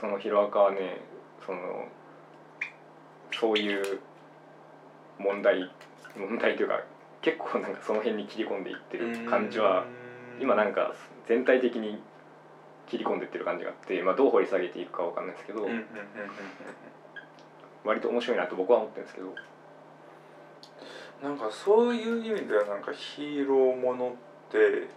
[0.00, 1.00] そのヒロアカはね
[1.44, 1.86] その
[3.32, 4.00] そういう
[5.18, 5.70] 問題
[6.16, 6.80] 問題というか
[7.22, 9.84] 結構なんかその辺に切り込んでいってうんる感じは
[10.40, 10.94] 今なんか
[11.26, 12.00] 全体的に
[12.86, 15.66] 切り込んでいってる感じがあって、まあ、どう掘り下げていくかわかんないですけど、
[17.82, 19.34] 割と面白いなと僕は思ってるんですけど。
[21.22, 24.12] なんかそういう意味ではなんかヒーローものっ
[24.52, 24.88] て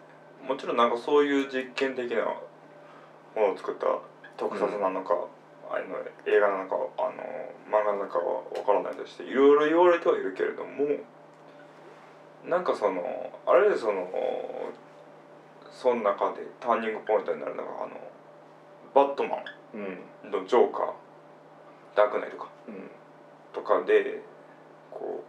[0.45, 3.85] もちろんなんかそういう実験的なものを作った
[4.37, 5.15] 特撮なのか、
[5.69, 7.11] あの映画なのかあの
[7.69, 10.85] 漫画なのかは分からないとしていろいろ言われてはいるけれども
[12.45, 13.01] なんかその
[13.45, 14.07] あれでその
[15.71, 17.99] その中でターニングポイントになるのがあの
[18.95, 19.37] バットマ
[19.73, 20.91] うんンのジョーカー
[21.95, 22.89] ダークナイトかうん
[23.53, 24.21] とかで
[24.89, 25.23] こ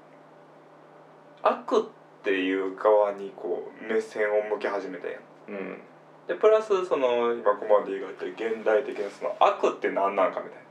[1.42, 5.20] う悪っていう側にこう目線を向け始めたやん。
[5.48, 5.80] うん
[6.28, 10.60] でプラスその今コマディが言った現代的なその悪って何なんかみたいな。
[10.60, 10.62] っ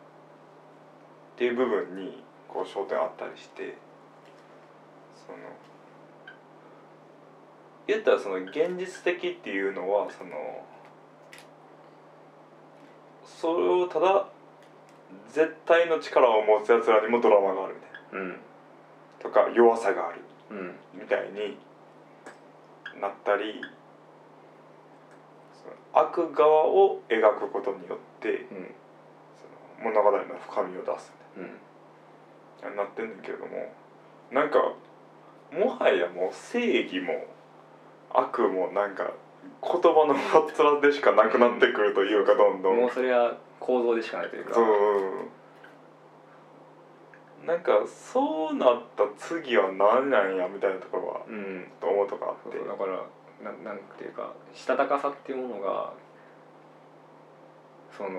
[1.35, 3.75] ていう部分にこう焦点あったりして
[5.25, 5.37] その
[7.87, 10.63] 言ったらその現実的っていうのはその
[13.25, 14.27] それをただ
[15.31, 18.27] 絶対の力を持つやつらにもドラマがあるみたいな。
[18.27, 18.39] うん。
[19.19, 20.75] とか弱さがあるうん。
[20.93, 21.57] みたいに
[22.99, 23.61] なったり
[25.97, 28.75] 悪側を描くことによってうん。
[29.37, 31.49] その物語の深みを出すうんみ
[32.61, 33.71] たいになってんねんけれども
[34.31, 34.59] なんか
[35.51, 37.25] もはやもう正義も
[38.13, 39.11] 悪もなんか
[39.61, 42.77] 言葉のはつらでしかなくなってくるというかどんどん。
[42.77, 44.53] もうそれは構造でしかないというか。
[44.55, 44.65] そう
[47.45, 51.71] なんかそうなった次は何なんやみたいなところはうん。
[51.79, 52.57] と思うとかあって。
[52.57, 53.03] だから
[53.43, 55.93] ななんていうかしたたかさっていうものが
[57.95, 58.09] その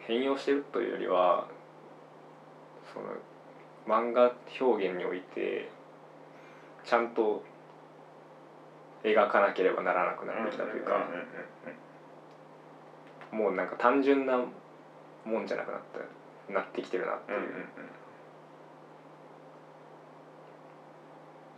[0.00, 1.46] 変容してるというよりは
[2.92, 3.06] その
[3.86, 5.68] 漫画表現において
[6.84, 7.42] ちゃんと
[9.02, 11.08] 描かなければならなくなってきたというか
[13.30, 14.38] もうなんか単純な
[15.24, 17.38] もんじゃなくなったなってきてるなっていう。
[17.38, 17.64] うんうんうん。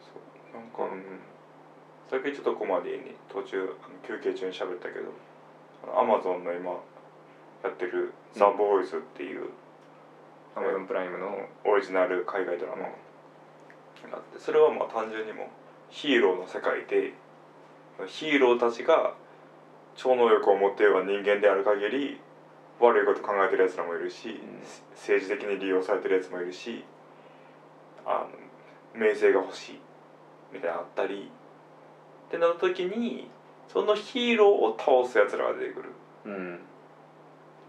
[0.01, 0.13] そ
[0.55, 0.57] う。
[0.57, 1.21] なんか、うん、
[2.11, 3.75] さっきちょっとコマディに途中
[4.07, 5.11] 休憩中に喋ったけど
[5.99, 6.71] アマゾンの今
[7.63, 9.51] やってる「ザ・ボーイズっていう
[10.55, 12.89] アマゾンプライムのオリジナル海外ドラマが
[14.13, 15.47] あってそれはまあ単純にもう
[15.91, 17.13] ヒーローの世界で
[18.07, 19.15] ヒーローたちが
[19.97, 22.21] 超能力を持っていれば人間である限り
[22.79, 24.39] 悪いこと考えてるやつらもいるし、
[24.93, 26.85] 政治的に利用されてるやつもいるし
[28.05, 28.27] あ
[28.95, 29.79] の名声が欲しい
[30.53, 31.31] みたいなのあったり
[32.29, 33.29] ってなった時に
[33.69, 35.91] そのヒーローを倒すやつらが出てくる。
[36.25, 36.59] うん。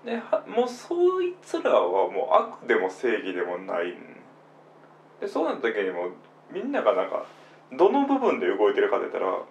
[0.05, 3.89] ではもうそいつらはもう悪でも正義でもない。
[3.89, 3.95] ん
[5.19, 6.11] でそうなった時にもう
[6.51, 7.25] みんながなんか
[7.73, 9.41] どの部分で動いてるかって言ったら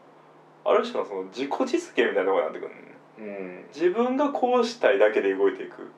[0.64, 2.72] ある種のその自己実現みたいなところになってくる
[3.18, 3.64] うん。
[3.74, 5.90] 自分がこうしたいだけで動いていく。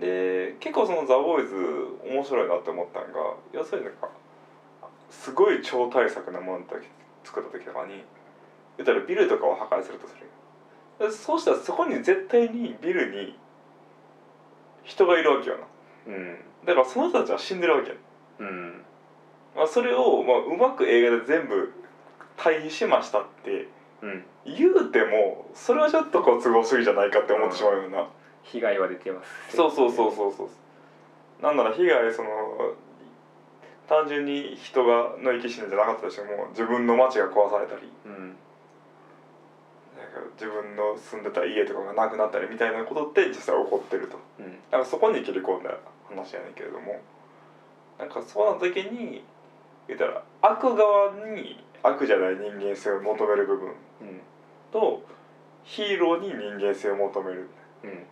[0.00, 1.56] で結構その「ザ・ボーイズ
[2.04, 4.08] 面白いなって思ったのが要するになんか
[5.08, 6.88] すごい超大作なものだけ
[7.24, 8.04] 作った時とかに
[8.76, 10.24] 言ったらビルとかを破壊するとする
[10.98, 13.36] でそうしたらそこに絶対にビルに
[14.84, 15.64] 人がいるわけよな。
[16.06, 16.36] うん。
[16.64, 17.94] だからその人たちは死んでるわけや、
[18.40, 18.84] うん。
[19.56, 21.72] まあ、それを、まあ、うまく映画で全部
[22.36, 23.68] 対比しましたって
[24.02, 24.24] うん。
[24.44, 28.06] 言うてもそれはちょっとこう都合主義じゃないかって思ってしまうよな、
[28.42, 29.56] 被害は出てます。
[29.56, 31.42] そうそうそうそうそう。
[31.42, 32.28] なんなら被害その
[33.88, 38.12] 単純に人がの生き死にじゃなかったとしても自分の町が壊されたりうん。
[39.96, 44.18] なんか自分の住んでた家とかがなくなったりみたいなことって実際起こってると。
[44.38, 44.58] うん。
[44.70, 45.76] なんかそこに切り込んだ
[46.08, 47.00] 話やねんけれども
[47.98, 49.24] なんかそうなった時に
[49.86, 54.20] 言ったら悪側に悪じゃない人間性を求める部分うん。
[54.72, 55.02] と
[55.64, 57.48] ヒーローに人間性を求める。
[57.84, 58.06] うん。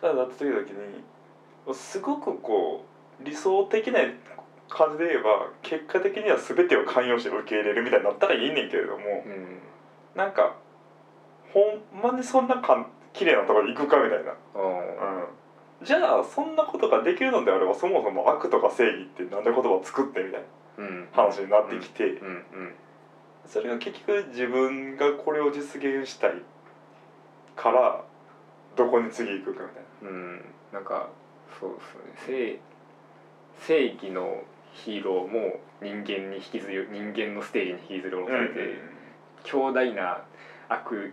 [0.00, 1.04] ただなった時々に
[1.72, 2.89] すごくこう
[3.24, 4.00] 理想的な
[4.68, 9.58] 感じで言えば結果的には全てを寛容して受け入れるみたいになったらいいねんけれどもうん
[10.14, 10.56] なんか
[11.52, 20.46] ほんまにそんなかん綺麗なところに行くかみたいな、うん、じゃあそんなことができるのであればそもそも悪とか正義ってなんで言葉を作ってみたいな。
[21.12, 22.04] 話になってきて。
[22.04, 22.74] うんうん
[23.46, 26.34] それが結局自分がこれを実現したい
[27.56, 28.04] から
[28.76, 30.08] どこに次行くかみたいな。
[30.08, 30.44] うん。
[30.72, 31.08] なんか
[31.58, 31.70] そう
[32.14, 32.60] ですね。
[33.66, 34.42] 正正義の
[34.72, 38.78] ヒーローも人間に引きずり人間のステージに引きずり下ろされて、
[39.44, 40.22] 強大な
[40.68, 41.12] 悪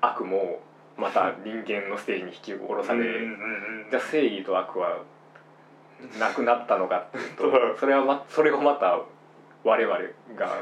[0.00, 0.60] 悪も
[0.96, 3.04] また人間のステージに引き下ろされ、
[3.90, 5.02] じゃあ正義と悪は
[6.18, 7.52] なくなったのかっていうそう。
[7.52, 9.00] とそれは、ま、それをまた
[9.64, 9.96] 我々
[10.36, 10.58] が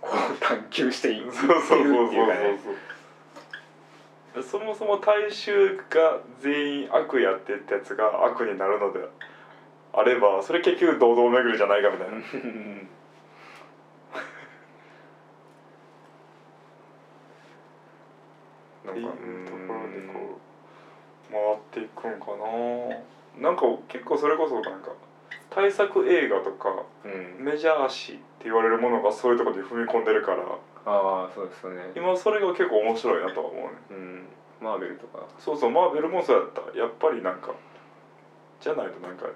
[0.00, 2.26] こう探求していいそうそうそうそうそうっていう。
[2.26, 2.82] かね
[4.42, 9.00] そもそも大衆が全員悪やってったやつが悪になるので
[9.96, 12.16] あればそれ結局堂々巡りじゃないかみたいな。
[12.16, 12.88] うん
[18.88, 19.06] っていう
[19.46, 20.38] とこうんろでこ
[21.28, 23.48] う回っていくんかな。
[23.48, 24.92] なんか結構それこそなんか
[25.50, 27.44] 大作映画とかうん。
[27.44, 30.42] メジャー誌って言われるものがそういうところに踏み込んでるから
[30.86, 31.90] ああそうですよね。
[31.96, 33.70] 今それが結構面白いなとは思うね。
[33.90, 34.26] うん。
[34.60, 35.24] マーベルとか。
[35.38, 36.78] そうそうマーベルもそうやった。
[36.78, 37.52] やっぱりなんか
[38.60, 39.26] じゃないとなんか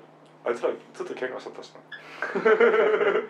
[0.45, 1.80] あいつらずっと喧嘩しちゃったしな。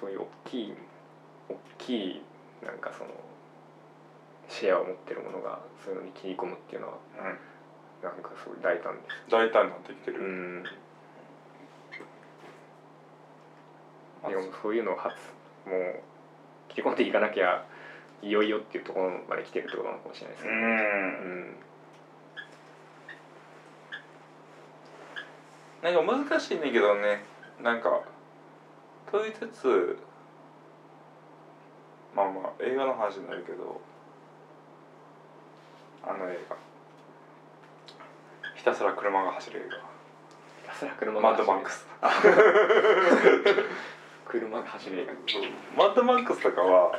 [0.00, 0.74] そういう大きい
[1.48, 2.22] 大きい
[2.62, 3.10] なんかその
[4.48, 7.38] シェアを持ってるものがそういうのに切り込むっていうのはうん。
[8.02, 9.00] なんかすごい大胆で
[9.30, 10.62] 大胆になってきてる、すうん。
[14.22, 15.14] まあでもそういうのを初
[15.64, 16.00] もう
[16.68, 17.64] 切り込んでいかなきゃ
[18.20, 20.52] いよいよっていうところまで来てるってことなのかもしれないですね。
[20.52, 21.56] うんうん
[25.84, 27.22] なんか難しいねんけどね。
[27.62, 28.00] なんか
[29.12, 29.98] 問いつつ
[32.16, 33.82] まあまあ映画の話になるけど
[36.02, 36.56] あの映画。
[38.56, 39.64] ひたすら車が走る映
[40.62, 41.86] ひたすら車画マッドマックス。
[44.26, 45.12] 車が走る映画。
[45.76, 46.98] マッドマックスとかは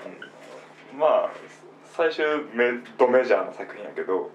[0.95, 1.31] まあ
[1.93, 2.23] 最終
[2.53, 4.29] メドメジャーな作品やけど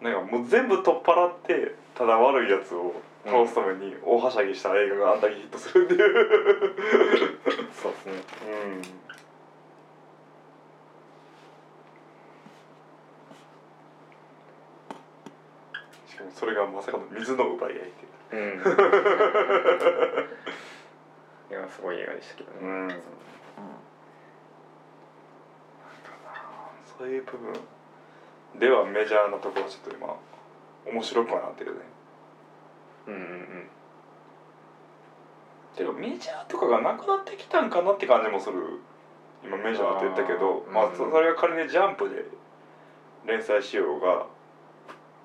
[0.00, 6.10] なんかもう全部取っ払ってただ悪いやつを倒すために大はしゃぎした映画があんだけヒットするっていう
[7.72, 8.82] そうですねうん。
[16.08, 17.80] しかもそれがまさかの水の奪い合いっ
[18.30, 18.60] ていううん
[21.50, 22.96] いやすごい映画でしたけどねうんなんか
[26.24, 26.32] な
[26.98, 27.54] そういう部分。
[28.58, 30.16] ではメジャーなところはちょっと今
[30.92, 31.80] 面白くはなってるね。
[33.06, 33.66] うんうんうん。
[35.76, 38.80] てかメジャーとかがなくなってきたんかなって感じもする。
[39.42, 40.96] 今メジャーって言ったけどまああーうん。
[40.96, 42.24] そそれが仮にジャンプで
[43.26, 44.26] 連載しようが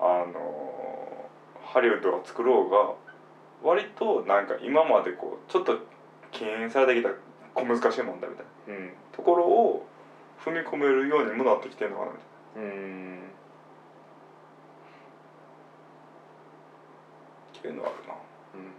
[0.00, 1.28] あの
[1.64, 2.94] ハリウッドが作ろうが
[3.62, 5.78] 割となんか今までこうちょっと
[6.30, 7.10] 敬遠されてきた
[7.54, 8.74] 小難しい問題みたいな。
[8.74, 8.92] うん。
[9.12, 9.86] ところを
[10.44, 12.70] 踏み込めるようにもなってきてるのかなみたいな。
[12.70, 13.20] うん
[17.66, 18.14] っていうのはあるな。
[18.54, 18.70] うん。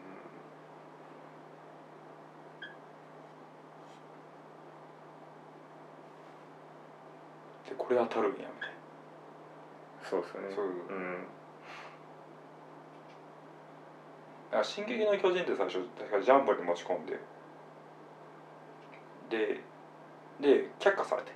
[7.68, 8.70] でこれ当たるんやみたい
[10.10, 10.56] そうですよね。
[10.56, 11.28] そううん。
[14.52, 17.20] な「進撃の巨人」って最初確かジャンプに持ち込んで。
[19.30, 19.62] で
[20.40, 21.34] で却下されて。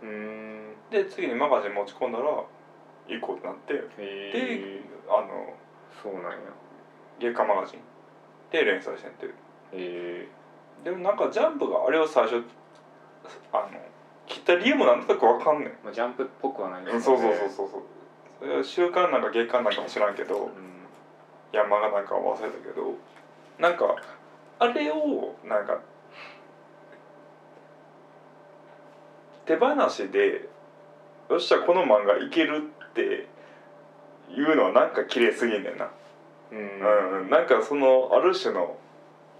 [0.00, 0.74] うん。
[0.88, 2.42] で次にマガジン持ち込んだら
[3.08, 3.74] 行こうってなって。
[3.74, 5.52] へでえあの
[6.02, 6.38] そうなんや
[7.18, 7.80] 月刊マガジン
[8.50, 9.30] で連載してんてへ
[9.72, 10.28] え
[10.84, 12.42] でもなんかジャンプがあれを最初
[13.52, 13.80] あの
[14.26, 17.82] 切った理由もなんとなくわかんねんまあ、ジャンプっぽくはないそうそうそうそうそう。
[18.40, 20.78] それは週刊なんか月刊なんかも知らんけどうん。
[21.52, 22.94] 山がなんか忘れたけど
[23.58, 23.96] なんか
[24.58, 25.80] あれをなんか
[29.46, 30.48] 手放しで
[31.30, 33.26] よっしゃこの漫画いけるって
[34.30, 35.88] いうのはなんか綺麗すぎんねんな、
[36.52, 37.30] うん。
[37.30, 38.76] なんかそのある種の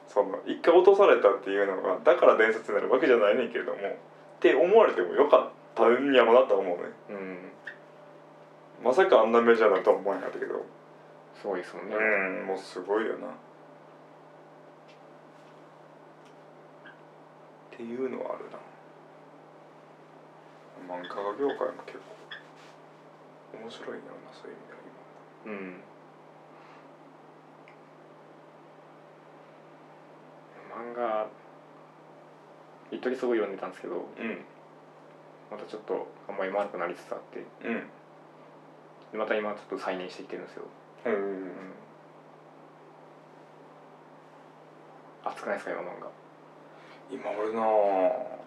[0.09, 3.81] その一回落とされたっていうのがだから伝説になるわけじゃないねんけれどもっ
[4.41, 6.85] て思われてもよかったんやろなとは思うね。
[7.11, 7.39] うん。
[8.85, 10.65] まさかあんなメジャーだとは思わなかったけど。
[11.41, 13.29] すごいですもんね、うんもうすごいよな。
[13.29, 13.31] っ
[17.77, 18.59] ていうのはあるな。
[20.89, 24.89] 漫画家業界も結構面白いんやろなそういう意味では
[25.45, 25.83] うん
[30.71, 31.27] 漫画
[32.91, 34.37] 一時すごい読んでたんですけど今
[35.51, 37.75] またちょっとあんまり悪くなりつつあってうん。
[37.75, 37.83] うん
[39.11, 40.64] でまた今ちょっと再燃してきてるんですよ、
[41.07, 41.51] うんうん、
[45.25, 46.11] 熱くないですか今漫画？
[47.11, 48.39] 今俺なあへ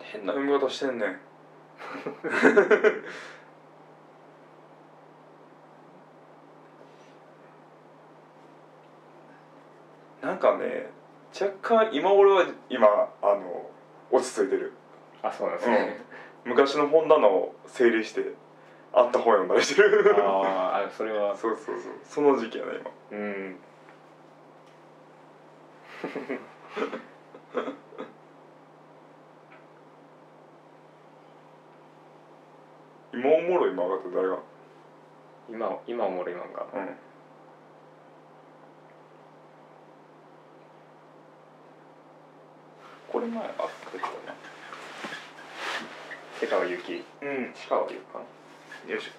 [0.00, 1.20] 変な読み方してんねん
[10.22, 10.90] なんかね
[11.38, 12.86] 若干今俺は今
[13.22, 13.70] あの
[14.10, 14.72] 落ち着いてる。
[15.22, 16.00] あそうなんですね、
[16.44, 18.24] 昔の本棚を整理して
[18.92, 20.14] あった本読んだりしてる。
[20.16, 21.36] あーあそれは。
[21.36, 21.92] そうそうそう。
[22.04, 22.72] その時期やね
[23.10, 23.18] 今。
[23.18, 23.56] うん。
[33.12, 34.38] 今おもろい漫画って誰が？
[35.50, 36.66] 今今おもろい漫画。
[36.78, 36.88] うん
[43.10, 44.34] これ前あったけどな
[46.40, 47.52] 瀬川由紀うん。
[47.54, 48.20] 石川由紀か
[48.86, 48.92] な。
[48.92, 49.10] よいし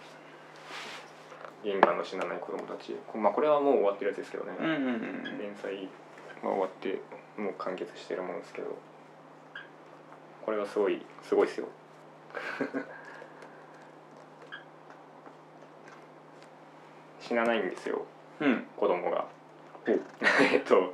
[1.63, 2.95] 銀河の死なない子供たち。
[3.05, 5.37] こまあこれはもう終わってるやつですけどね、ょうんうんうん。
[5.37, 5.89] 連載
[6.41, 6.99] が終わって
[7.37, 8.75] もう完結してるもんですけど。
[10.45, 11.67] これはすごいすごいですよ。
[17.19, 18.05] 死なないんですよ。
[18.39, 18.65] うん。
[18.75, 19.25] 子供が。
[19.85, 20.93] え っと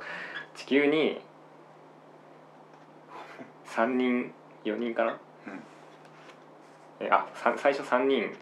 [0.54, 1.22] 地球に
[3.78, 4.32] 3人
[4.64, 5.12] 4人かな、
[5.46, 7.06] うん。
[7.06, 8.34] えあさ最初3人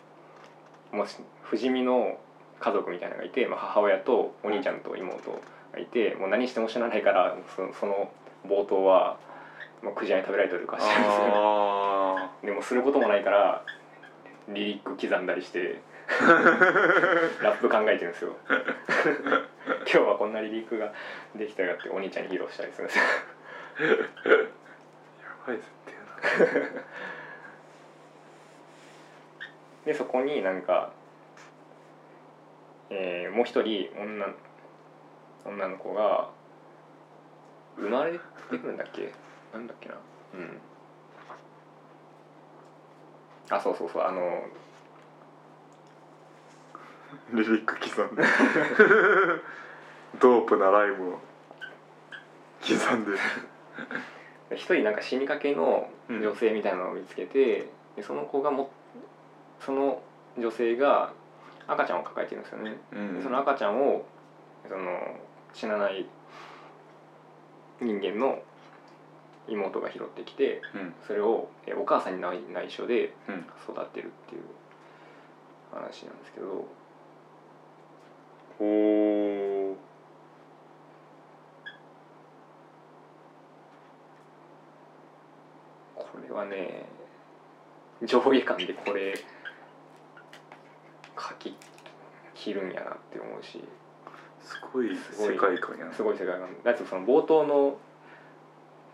[0.93, 2.19] もし不死身の
[2.59, 5.31] 家族みたいなのがいて、まあ、母親とお兄ちゃんと妹
[5.75, 8.11] がいてもう何しても死なないからそその
[8.49, 9.19] 冒頭は
[9.83, 13.63] もうクジラに食べられてるかしてるんですでもすることもないから
[14.49, 15.83] リリック刻んだりして
[17.43, 18.37] ラップ考えてるんですよ。
[19.93, 20.93] 今日はこんなリリックが
[21.35, 26.83] できたよってお兄ちゃんに披露したりするんですよーやばい設定やな
[29.85, 30.93] でそこになんか、
[32.91, 34.27] えーもう一人女
[35.45, 36.31] 女の子が
[37.77, 38.19] 生まれて
[38.49, 39.13] くるんだっけ？
[39.53, 39.95] なんだっけな？
[40.35, 40.61] うん。
[43.51, 44.43] あそうそうそうあの
[47.33, 48.25] リリック刻んで。
[50.19, 51.19] ドープなライムを
[52.67, 53.19] 刻んで
[54.53, 58.71] 一人なんか死にかけの女性みたいなのを見つけて、でその子がも
[59.61, 60.01] その
[60.39, 61.13] 女性が
[61.67, 63.15] 赤ちゃんを抱えてるんですよね、うん。
[63.17, 64.05] でその赤ちゃんを
[64.69, 65.19] その
[65.53, 66.07] 死なない
[67.81, 68.39] 人間の
[69.49, 70.95] 妹が拾ってきてうん。
[71.07, 73.47] それをえお母さんに内内緒でうん。
[73.69, 74.43] 育ってるっていう
[75.73, 76.67] 話なんですけど。
[78.59, 79.75] おー
[85.95, 86.87] これはね
[88.03, 89.15] 上下感でこれ
[91.19, 91.57] 書き
[92.35, 93.65] 切るんやなって思うし。
[94.41, 95.93] すごい世界観やな。
[95.93, 96.49] すごい世界観。
[96.63, 97.79] だってその冒頭の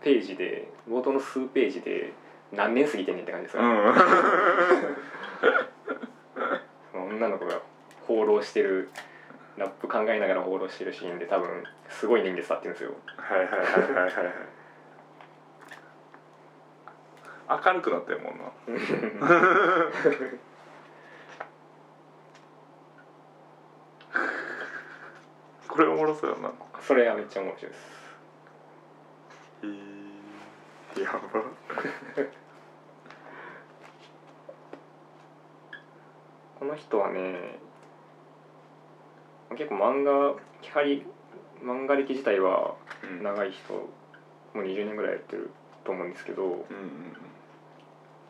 [0.01, 2.13] ページで冒頭の数ページで
[2.51, 3.69] 何年過ぎてんねんって感じですよ、うん。
[6.91, 7.59] その女の子が
[8.07, 8.89] 放浪してる
[9.57, 12.93] ラップ考えながら放浪してるシーンで多分すごい年月経ってるんですよ。
[13.17, 14.33] はいはいはいはいはいはい
[17.65, 18.43] 明るくなったよもんな
[25.67, 26.51] これおもろそうやな。
[26.81, 27.81] それはめっちゃ面白いです。
[29.63, 31.19] えー、やば。
[36.59, 37.57] この人はね
[39.57, 41.05] 結構漫画キャリ
[41.61, 43.23] 漫画歴自体はうん。
[43.23, 43.89] 長い人も
[44.55, 45.49] う20年ぐらいやってる
[45.83, 46.63] と思うんですけどうんうん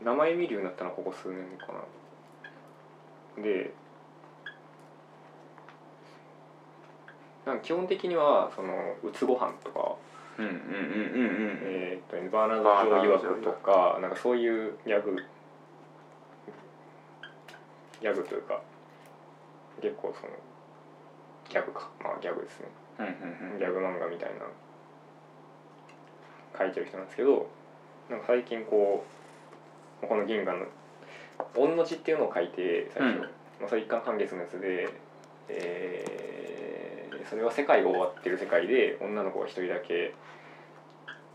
[0.04, 1.74] 名前見るようになったのはここ数年か
[3.38, 3.43] な。
[3.43, 3.74] で
[7.45, 9.95] なんか基本的にはそのうつご飯とか、
[10.39, 15.16] えーっとねバーナード・ジョー曰くとかなんかそういうギャグ
[18.01, 18.62] ギャグというか
[19.82, 20.34] 結構その
[21.49, 21.89] ギャグか。
[22.01, 22.68] まあギャグですね。
[23.60, 24.45] ギャグ漫画みたいな
[26.58, 27.49] 書いてる人なんですけど
[28.10, 29.12] なんか最近こう
[30.08, 30.66] この銀河の
[31.56, 33.22] 「御の字」っていうのを書いて最初、うん。
[33.22, 33.28] ま
[33.66, 34.89] あ、それ一貫完結のやつで、
[35.49, 36.24] えー
[37.30, 40.14] それは世界が終わってる世界で女の子が一人だけ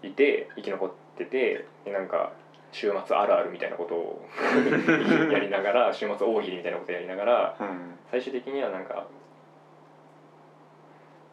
[0.02, 2.32] いて生き残っててでなんか
[2.72, 4.28] 週末あるあるみたいなことを
[5.32, 7.98] やりながら週末大喜利みたいなことやりながらうん。
[8.10, 9.06] 最終的にはなんか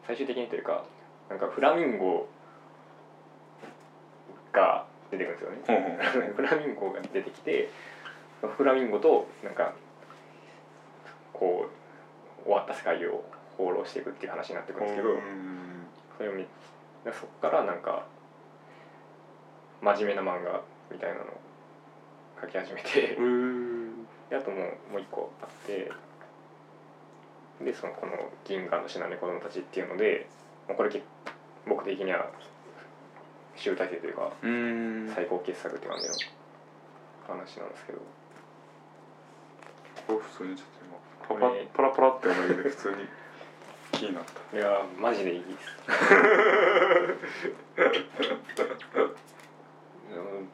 [0.06, 0.84] 最終的にというか
[1.28, 2.26] なんかフラミンゴ
[4.52, 5.98] が出てくるんですよね。
[6.06, 7.68] ほうほう フラミンゴが出てきて
[8.56, 9.72] フラミンゴとなんか
[11.32, 11.68] こ
[12.42, 13.24] う終わった世界を
[13.56, 15.86] 放浪していくっていう話になってくるんですけどうん。
[16.16, 16.46] それを見
[17.12, 18.06] そこからなんか
[19.80, 21.26] 真面目な漫画みたいなのを
[22.40, 24.06] 描き始めてうん。
[24.30, 24.56] であとも
[24.90, 25.90] うもう一個あって
[27.60, 28.12] でそのこの
[28.44, 30.26] 「銀河の死なね子供たち」っていうので
[30.68, 31.02] もうこれけ
[31.66, 32.30] 僕的には
[33.56, 35.12] 集大成というかうん。
[35.14, 36.14] 最高傑作って感じの
[37.26, 37.98] 話なんですけど。
[40.06, 40.68] これ普通にちょっ
[41.28, 42.96] と今パパパラパラって思いで普通に
[43.92, 44.56] 気になった。
[44.56, 45.76] いやーマジでいいです。
[50.12, 50.48] うん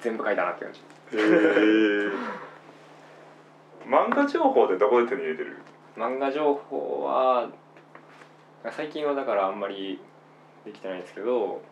[0.00, 0.80] 全部書いたなって感じ。
[0.80, 0.82] へ
[1.20, 2.10] え
[3.86, 5.56] 漫画情報ってどこで手に入れてる？
[5.96, 7.48] 漫画情報は
[8.70, 10.00] 最近はだからあんまり
[10.64, 11.62] できてないんですけど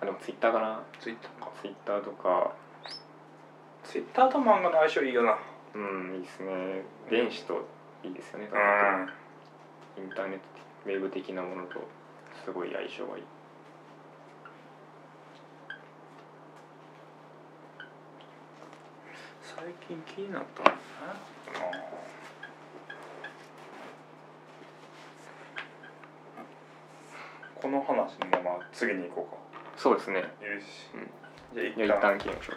[0.00, 0.82] あでもツイッターかな。
[1.00, 1.50] ツイッターか。
[1.60, 2.54] ツイッターとか。
[3.84, 5.38] ツイッターと漫画の相性いいよな。
[5.74, 6.82] うんいいですね。
[7.10, 7.66] 電子と
[8.04, 10.04] いいですよね、うん。
[10.04, 10.44] インターネット
[10.86, 11.80] ウェブ的なものと
[12.44, 13.24] すごい相性がいい。
[19.42, 20.82] 最近気になったのね
[27.60, 29.47] この話のまま次に行こう
[29.78, 30.22] そうですね。
[30.22, 30.64] かよし、
[30.94, 31.08] うん。
[31.54, 32.52] じゃあいや一一旦旦切りましょ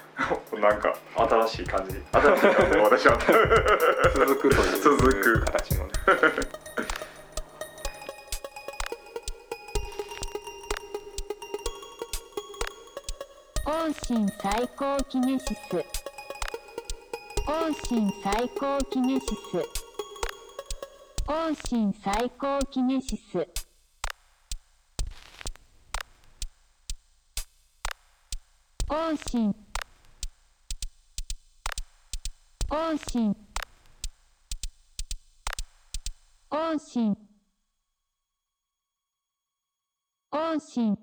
[0.57, 0.59] う。
[0.59, 2.03] なんか新しい感じ。
[2.11, 3.17] 新しい感じ私は
[4.15, 5.91] 続くという続く形のね。
[13.65, 13.69] 王
[14.07, 16.01] 神最高キネシス。
[17.47, 19.31] 王神最高キネシス
[21.27, 23.60] 王神最高キネシス
[29.01, 29.53] 音信
[32.69, 33.35] 音信
[40.29, 40.95] 音信